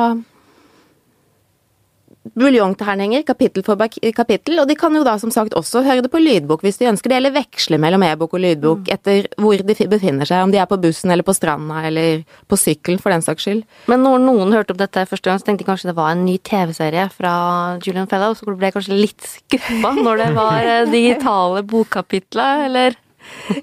buljongterninger, 2.36 3.22
kapittel 3.24 3.64
for 3.64 3.80
kapittel, 4.14 4.60
og 4.60 4.68
de 4.68 4.76
kan 4.78 4.94
jo 4.94 5.02
da 5.06 5.14
som 5.20 5.32
sagt 5.32 5.54
også 5.56 5.82
høre 5.86 6.04
det 6.04 6.10
på 6.12 6.20
lydbok 6.20 6.62
hvis 6.64 6.80
de 6.80 6.88
ønsker 6.90 7.12
det, 7.12 7.16
eller 7.20 7.34
veksle 7.34 7.78
mellom 7.80 8.04
e-bok 8.04 8.36
og 8.36 8.44
lydbok 8.44 8.90
etter 8.92 9.30
hvor 9.40 9.56
de 9.56 9.76
befinner 9.88 10.28
seg, 10.28 10.44
om 10.44 10.52
de 10.52 10.60
er 10.60 10.68
på 10.70 10.78
bussen 10.80 11.12
eller 11.12 11.26
på 11.26 11.34
stranda 11.36 11.80
eller 11.88 12.24
på 12.50 12.60
sykkelen 12.60 13.00
for 13.00 13.14
den 13.14 13.24
saks 13.24 13.48
skyld. 13.48 13.64
Men 13.90 14.04
når 14.04 14.24
noen 14.26 14.56
hørte 14.56 14.76
om 14.76 14.80
dette 14.80 15.06
første 15.08 15.30
gang, 15.30 15.40
så 15.40 15.48
tenkte 15.48 15.64
de 15.64 15.70
kanskje 15.72 15.90
det 15.90 15.98
var 15.98 16.12
en 16.12 16.26
ny 16.26 16.36
TV-serie 16.44 17.08
fra 17.14 17.34
Julian 17.80 18.10
Fellow, 18.10 18.36
så 18.36 18.48
ble 18.52 18.68
jeg 18.68 18.76
kanskje 18.76 19.00
litt 19.00 19.30
skuffa 19.34 19.94
når 19.96 20.24
det 20.24 20.32
var 20.36 20.72
eh, 20.74 20.88
digitale 20.92 21.64
bokkapitler, 21.72 22.66
eller? 22.68 23.00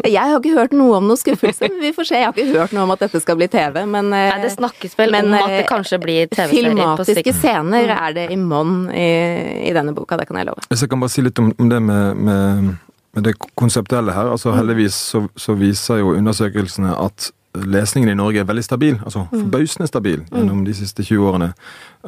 Jeg 0.07 0.17
har 0.17 0.37
ikke 0.37 0.55
hørt 0.55 0.73
noe 0.77 0.97
om 0.99 1.07
noe 1.09 1.19
skuffelse, 1.19 1.69
vi 1.81 1.91
får 1.95 2.09
se. 2.09 2.19
Jeg 2.21 2.29
har 2.29 2.35
ikke 2.35 2.61
hørt 2.63 2.75
noe 2.75 2.85
om 2.87 2.93
at 2.95 3.05
dette 3.05 3.21
skal 3.23 3.37
bli 3.39 3.49
TV, 3.51 3.81
men 3.85 4.11
eh, 4.11 4.27
Nei, 4.31 4.41
det 4.43 4.53
snakkes 4.55 4.97
vel 4.99 5.15
men, 5.15 5.29
om 5.31 5.37
at 5.39 5.53
det 5.53 5.61
eh, 5.63 5.69
kanskje 5.69 6.01
blir 6.03 6.27
TV-serie 6.31 6.73
på 6.73 6.77
Filmatiske 6.77 7.23
sikt. 7.23 7.39
scener 7.41 7.93
er 7.97 8.17
det 8.17 8.27
i 8.33 8.39
monn 8.39 8.89
i, 8.91 9.07
i 9.69 9.73
denne 9.75 9.95
boka, 9.97 10.19
det 10.19 10.27
kan 10.29 10.39
jeg 10.41 10.49
love. 10.49 10.67
Hvis 10.71 10.85
jeg 10.85 10.93
kan 10.93 11.03
bare 11.03 11.13
si 11.13 11.25
litt 11.25 11.41
om, 11.43 11.53
om 11.57 11.71
det 11.71 11.81
med, 11.83 12.21
med, 12.29 12.75
med 13.17 13.27
det 13.27 13.37
konseptuelle 13.59 14.15
her. 14.15 14.31
altså 14.35 14.55
Heldigvis 14.57 14.99
så, 15.13 15.25
så 15.39 15.57
viser 15.57 16.03
jo 16.03 16.15
undersøkelsene 16.17 16.95
at 16.97 17.31
lesningen 17.65 18.11
i 18.11 18.17
Norge 18.17 18.41
er 18.41 18.47
veldig 18.47 18.63
stabil. 18.63 18.99
altså 19.03 19.25
Forbausende 19.31 19.87
stabil 19.87 20.21
gjennom 20.31 20.63
de 20.65 20.75
siste 20.77 21.03
20 21.03 21.29
årene. 21.29 21.51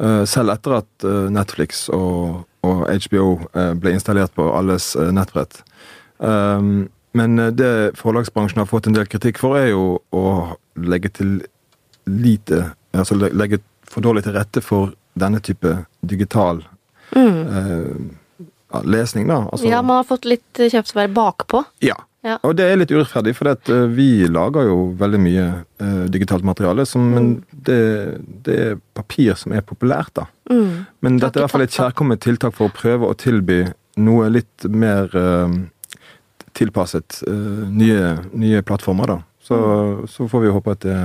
Eh, 0.00 0.22
selv 0.28 0.54
etter 0.54 0.78
at 0.80 1.06
eh, 1.06 1.26
Netflix 1.32 1.88
og, 1.94 2.44
og 2.66 2.86
HBO 2.86 3.26
eh, 3.54 3.72
ble 3.80 3.94
installert 3.96 4.34
på 4.36 4.46
alles 4.56 4.94
eh, 4.96 5.10
nettbrett. 5.14 5.62
Um, 6.18 6.88
men 7.12 7.38
eh, 7.38 7.52
det 7.54 7.72
forlagsbransjen 8.00 8.62
har 8.62 8.68
fått 8.70 8.86
en 8.90 8.96
del 8.96 9.08
kritikk 9.10 9.40
for, 9.42 9.58
er 9.58 9.72
jo 9.72 10.00
å 10.14 10.24
legge 10.80 11.12
til 11.20 11.40
lite 12.10 12.70
Altså 12.90 13.14
legge 13.14 13.60
for 13.86 14.02
dårlig 14.02 14.24
til 14.24 14.34
rette 14.34 14.58
for 14.66 14.88
denne 15.14 15.38
type 15.46 15.70
digital 16.02 16.58
eh, 17.14 17.92
lesning, 18.82 19.28
da. 19.30 19.44
Altså, 19.46 19.68
Ja, 19.70 19.78
man 19.78 20.00
har 20.00 20.08
fått 20.08 20.26
litt 20.26 20.58
være 20.58 21.06
bakpå. 21.14 21.62
ja. 21.86 21.94
Ja. 22.20 22.36
Og 22.44 22.52
det 22.58 22.66
er 22.68 22.76
litt 22.76 22.90
urettferdig, 22.92 23.32
for 23.36 23.48
at, 23.54 23.68
eh, 23.72 23.86
vi 23.88 24.26
lager 24.28 24.66
jo 24.68 24.90
veldig 25.00 25.20
mye 25.24 25.44
eh, 25.80 26.02
digitalt 26.12 26.44
materiale, 26.44 26.84
som, 26.84 27.06
men 27.14 27.30
det, 27.50 27.78
det 28.44 28.56
er 28.60 28.74
papir 28.96 29.38
som 29.40 29.54
er 29.56 29.64
populært, 29.64 30.12
da. 30.18 30.26
Mm. 30.52 30.84
Men 31.00 31.16
dette 31.16 31.38
er 31.38 31.40
i 31.40 31.46
hvert 31.46 31.54
fall 31.54 31.64
et 31.64 31.78
kjærkomment 31.78 32.20
tiltak 32.20 32.56
for 32.58 32.68
å 32.68 32.74
prøve 32.76 33.08
å 33.08 33.16
tilby 33.16 33.62
noe 34.04 34.28
litt 34.28 34.68
mer 34.68 35.08
eh, 35.16 35.56
tilpasset 36.58 37.22
uh, 37.28 37.66
nye, 37.70 38.14
nye 38.32 38.62
plattformer, 38.62 39.06
da. 39.16 39.18
Så, 39.42 39.56
Mm. 39.56 40.06
så 40.06 40.28
får 40.30 40.40
vi 40.44 40.50
håpe 40.54 40.70
at 40.76 40.80
det 40.84 40.96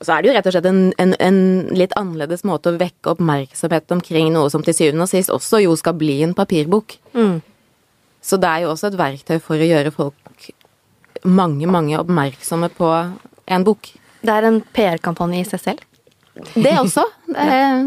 Og 0.00 0.06
så 0.06 0.14
er 0.14 0.22
det 0.22 0.28
jo 0.30 0.34
rett 0.36 0.46
og 0.48 0.52
slett 0.54 0.66
en, 0.70 0.78
en, 0.98 1.12
en 1.20 1.40
litt 1.76 1.92
annerledes 1.98 2.44
måte 2.48 2.70
å 2.72 2.78
vekke 2.78 3.12
oppmerksomhet 3.12 3.90
omkring 3.94 4.32
noe 4.32 4.48
som 4.50 4.62
til 4.64 4.74
syvende 4.74 5.04
og 5.04 5.10
sist 5.10 5.30
også 5.30 5.60
jo 5.62 5.74
skal 5.76 5.94
bli 5.98 6.22
en 6.24 6.32
papirbok. 6.34 6.96
Mm. 7.14 7.40
Så 8.22 8.38
det 8.42 8.48
er 8.48 8.64
jo 8.64 8.72
også 8.72 8.88
et 8.90 8.98
verktøy 8.98 9.38
for 9.42 9.58
å 9.58 9.68
gjøre 9.68 9.92
folk 9.94 10.48
mange, 11.24 11.66
mange 11.70 11.98
oppmerksomme 12.00 12.70
på 12.74 12.88
en 13.46 13.64
bok. 13.66 13.92
Det 14.22 14.30
er 14.34 14.46
en 14.48 14.60
PR-kampanje 14.74 15.40
i 15.42 15.46
seg 15.46 15.60
selv. 15.62 15.84
Det 16.54 16.72
også. 16.78 17.04
Det 17.34 17.46
er, 17.58 17.84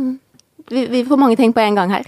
vi, 0.71 0.85
vi 0.91 1.03
får 1.07 1.19
mange 1.19 1.35
ting 1.39 1.51
på 1.55 1.61
en 1.63 1.75
gang 1.77 1.91
her. 1.93 2.07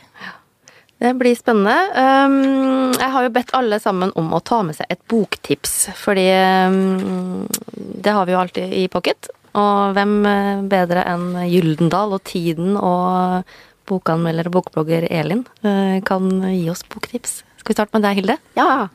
Det 0.98 1.14
blir 1.20 1.38
spennende. 1.38 1.76
Um, 1.94 2.94
jeg 2.98 3.10
har 3.14 3.26
jo 3.26 3.34
bedt 3.36 3.54
alle 3.58 3.78
sammen 3.82 4.12
om 4.18 4.32
å 4.34 4.42
ta 4.42 4.64
med 4.66 4.78
seg 4.80 4.90
et 4.90 5.02
boktips, 5.12 5.76
fordi 6.00 6.26
um, 6.66 7.46
det 7.78 8.16
har 8.16 8.26
vi 8.26 8.34
jo 8.34 8.40
alltid 8.42 8.74
i 8.74 8.88
pocket. 8.90 9.30
Og 9.58 9.96
hvem 9.98 10.20
eh, 10.30 10.60
bedre 10.70 11.02
enn 11.10 11.32
Gyldendal 11.50 12.12
og 12.18 12.22
Tiden 12.30 12.76
og 12.78 13.48
bokanmelder 13.90 14.50
og 14.50 14.58
bokblogger 14.58 15.08
Elin 15.10 15.46
eh, 15.66 15.98
kan 16.06 16.28
gi 16.52 16.68
oss 16.70 16.84
boktips. 16.86 17.40
Skal 17.62 17.72
vi 17.72 17.78
starte 17.78 17.96
med 17.96 18.06
deg, 18.06 18.20
Hilde? 18.20 18.38
Ja. 18.58 18.90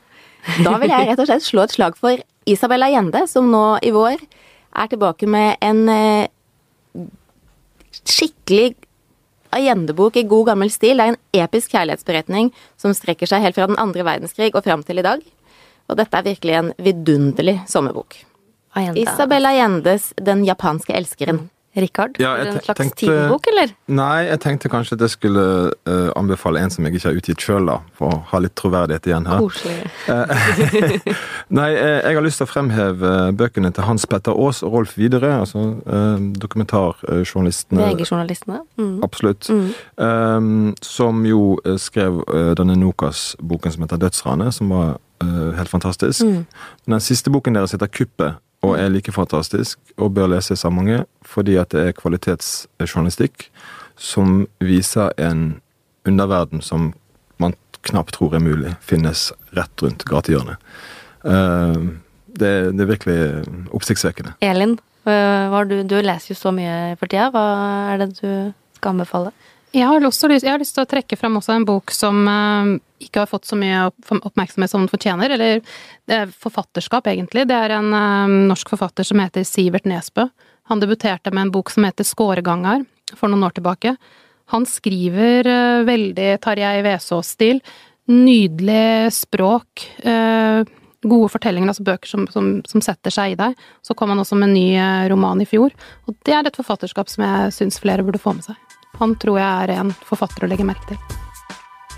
Da 0.63 0.77
vil 0.83 0.93
jeg 0.93 1.09
rett 1.09 1.23
og 1.23 1.29
slett 1.31 1.47
slå 1.47 1.65
et 1.65 1.75
slag 1.75 1.99
for 1.99 2.23
Isabella 2.51 2.91
Gjende, 2.93 3.25
som 3.31 3.51
nå 3.51 3.65
i 3.83 3.93
vår 3.95 4.23
er 4.73 4.89
tilbake 4.93 5.29
med 5.31 5.59
en 5.63 5.83
eh, 5.93 6.31
skikkelig 8.03 8.75
Allende-bok 9.53 10.17
i 10.17 10.27
god 10.29 10.53
gammel 10.53 10.73
stil. 10.73 10.99
Det 10.99 11.07
er 11.07 11.15
en 11.15 11.45
episk 11.45 11.75
kjærlighetsberetning 11.75 12.51
som 12.81 12.95
strekker 12.97 13.31
seg 13.31 13.45
helt 13.45 13.59
fra 13.59 13.69
den 13.71 13.81
andre 13.81 14.05
verdenskrig 14.07 14.53
og 14.55 14.65
fram 14.65 14.85
til 14.87 15.03
i 15.03 15.07
dag. 15.07 15.25
Og 15.91 15.99
dette 15.99 16.19
er 16.19 16.29
virkelig 16.31 16.59
en 16.59 16.71
vidunderlig 16.81 17.59
sommerbok. 17.69 18.17
Allende. 18.73 19.03
Isabel 19.03 19.47
Allendes 19.47 20.13
Den 20.17 20.47
japanske 20.49 20.95
elskeren. 20.97 21.51
Rikard? 21.75 22.19
Ja, 22.21 22.37
en 22.37 22.61
slags 22.61 22.79
tenkte- 22.79 23.07
tidebok, 23.07 23.47
eller? 23.49 23.71
Nei, 23.87 24.27
jeg 24.29 24.41
tenkte 24.45 24.69
kanskje 24.69 24.99
at 24.99 25.05
jeg 25.07 25.15
skulle 25.15 25.45
uh, 25.89 26.11
anbefale 26.17 26.61
en 26.61 26.71
som 26.71 26.85
jeg 26.85 26.99
ikke 26.99 27.09
har 27.09 27.21
utgitt 27.21 27.45
sjøl. 27.45 27.71
For 27.97 28.13
å 28.13 28.19
ha 28.29 28.41
litt 28.45 28.55
troverdighet 28.59 29.09
igjen 29.09 29.29
her. 29.31 29.41
Koselig. 29.41 29.87
Nei, 31.59 31.71
eh, 31.73 31.99
jeg 32.05 32.17
har 32.19 32.25
lyst 32.25 32.41
til 32.43 32.47
å 32.47 32.51
fremheve 32.51 33.13
eh, 33.29 33.33
bøkene 33.37 33.73
til 33.73 33.87
Hans 33.87 34.05
Petter 34.09 34.37
Aas 34.37 34.63
og 34.67 34.77
Rolf 34.77 34.97
Widerøe, 34.99 35.33
altså 35.45 35.65
uh, 35.87 36.21
dokumentarjournalistene. 36.43 37.89
VG-journalistene. 37.93 38.61
Mm. 38.77 38.95
Absolutt. 39.05 39.49
Mm. 39.49 39.73
Um, 39.97 40.75
som 40.83 41.25
jo 41.27 41.59
eh, 41.65 41.79
skrev 41.81 42.23
uh, 42.29 42.53
denne 42.59 42.77
Nokas-boken 42.81 43.73
som 43.73 43.85
heter 43.87 44.01
Dødsranet, 44.03 44.55
som 44.55 44.73
var 44.73 44.97
eh, 45.23 45.53
helt 45.57 45.73
fantastisk. 45.73 46.25
Mm. 46.25 46.45
Den 46.87 47.01
siste 47.01 47.33
boken 47.33 47.57
deres 47.57 47.73
heter 47.77 47.91
Kuppet, 47.93 48.41
og 48.63 48.77
er 48.79 48.93
like 48.93 49.13
fantastisk, 49.13 49.79
og 49.99 50.15
bør 50.15 50.31
leses 50.37 50.65
av 50.65 50.75
mange, 50.75 51.03
fordi 51.27 51.57
at 51.61 51.75
det 51.75 51.87
er 51.87 51.97
kvalitetsjournalistikk 51.99 53.49
som 53.99 54.45
viser 54.63 55.13
en 55.21 55.61
underverden 56.09 56.63
som 56.63 56.93
man 57.43 57.57
knapt 57.87 58.15
tror 58.15 58.37
er 58.39 58.45
mulig, 58.45 58.77
finnes 58.81 59.31
rett 59.57 59.83
rundt 59.83 60.07
gatehjørnet. 60.07 60.63
Um, 61.23 62.01
det, 62.27 62.73
det 62.79 62.85
er 62.85 62.91
virkelig 62.91 63.19
oppsiktsvekkende. 63.75 64.37
Elin, 64.41 64.79
har 65.05 65.67
du, 65.69 65.81
du 65.83 65.99
leser 66.01 66.33
jo 66.33 66.39
så 66.39 66.53
mye 66.55 66.95
for 66.99 67.11
tida. 67.11 67.29
Hva 67.35 67.45
er 67.93 68.03
det 68.03 68.13
du 68.21 68.29
skal 68.79 68.95
anbefale? 68.95 69.33
Jeg 69.73 69.89
har, 69.89 70.03
lyst, 70.05 70.25
jeg 70.29 70.53
har 70.53 70.61
lyst 70.61 70.75
til 70.77 70.85
å 70.85 70.89
trekke 70.89 71.17
frem 71.17 71.39
også 71.39 71.55
en 71.55 71.65
bok 71.65 71.93
som 71.97 72.19
uh, 72.29 72.75
ikke 73.01 73.23
har 73.23 73.29
fått 73.31 73.49
så 73.49 73.57
mye 73.57 73.87
oppmerksomhet 74.19 74.69
som 74.69 74.83
den 74.83 74.91
fortjener, 74.93 75.33
eller 75.33 75.63
det 76.09 76.17
er 76.19 76.35
forfatterskap, 76.43 77.09
egentlig. 77.09 77.47
Det 77.49 77.57
er 77.57 77.73
en 77.79 77.89
uh, 77.89 78.35
norsk 78.51 78.75
forfatter 78.75 79.07
som 79.09 79.23
heter 79.23 79.47
Sivert 79.49 79.89
Nesbø. 79.89 80.27
Han 80.69 80.83
debuterte 80.83 81.33
med 81.33 81.47
en 81.47 81.55
bok 81.55 81.73
som 81.73 81.87
heter 81.89 82.05
Skåregangar 82.05 82.85
for 83.17 83.33
noen 83.33 83.47
år 83.49 83.57
tilbake. 83.57 83.95
Han 84.53 84.69
skriver 84.69 85.49
uh, 85.49 85.87
veldig 85.89 86.29
Tarjei 86.45 86.85
Vesaas-stil. 86.85 87.65
Nydelig 88.13 89.15
språk. 89.15 89.87
gode 91.03 91.29
fortellinger, 91.31 91.71
altså 91.71 91.85
bøker 91.87 92.11
som, 92.11 92.27
som, 92.35 92.51
som 92.69 92.83
setter 92.83 93.15
seg 93.15 93.33
i 93.33 93.39
deg. 93.39 93.55
Så 93.87 93.95
kom 93.97 94.11
han 94.13 94.21
også 94.21 94.37
med 94.37 94.51
en 94.51 94.57
ny 94.59 95.09
roman 95.15 95.41
i 95.41 95.49
fjor. 95.49 95.73
Og 96.11 96.19
det 96.27 96.35
er 96.35 96.51
et 96.51 96.59
forfatterskap 96.59 97.09
som 97.09 97.25
jeg 97.25 97.57
syns 97.57 97.81
flere 97.81 98.05
burde 98.05 98.21
få 98.21 98.35
med 98.37 98.51
seg. 98.51 98.72
Han 99.01 99.17
tror 99.17 99.39
jeg 99.41 99.65
er 99.67 99.75
en 99.81 99.91
forfatter 100.07 100.45
å 100.47 100.51
legge 100.53 100.67
merke 100.69 100.93
til. 100.93 101.01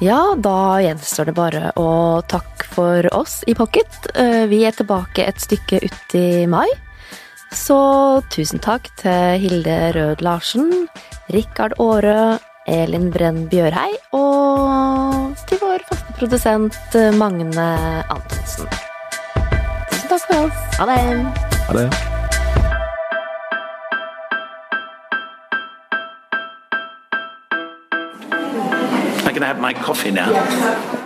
Ja, 0.03 0.35
da 0.35 0.81
gjenstår 0.83 1.29
det 1.31 1.35
bare 1.37 1.69
å 1.79 2.21
takke 2.27 2.67
for 2.75 3.07
oss 3.15 3.43
i 3.47 3.55
Pocket. 3.55 4.09
Eh, 4.15 4.47
Vi 4.51 4.65
er 4.67 4.73
tilbake 4.75 5.27
et 5.27 5.39
stykke 5.43 5.79
uti 5.85 6.47
mai. 6.51 6.67
Så 7.55 8.23
tusen 8.35 8.59
takk 8.59 8.89
til 8.99 9.39
Hilde 9.39 9.93
Rød 9.95 10.23
Larsen, 10.27 10.89
Rikard 11.31 11.77
Aare, 11.79 12.41
Elin 12.67 13.11
Brenn 13.13 13.45
Bjørhei 13.53 13.93
og 14.17 15.37
til 15.47 15.61
vår 15.61 15.85
faste 15.91 16.17
produsent 16.19 16.97
eh, 16.99 17.13
Magne 17.15 17.69
Antonsen. 18.09 18.67
Tusen 19.93 20.11
takk 20.11 20.27
for 20.27 20.49
oss. 20.49 20.67
Ha 20.81 20.91
det. 20.91 20.99
Ha 21.69 21.79
det. 21.79 22.14
going 29.35 29.43
to 29.43 29.47
have 29.47 29.61
my 29.61 29.75
coffee 29.75 30.11
now. 30.11 30.31
Yes. 30.31 31.04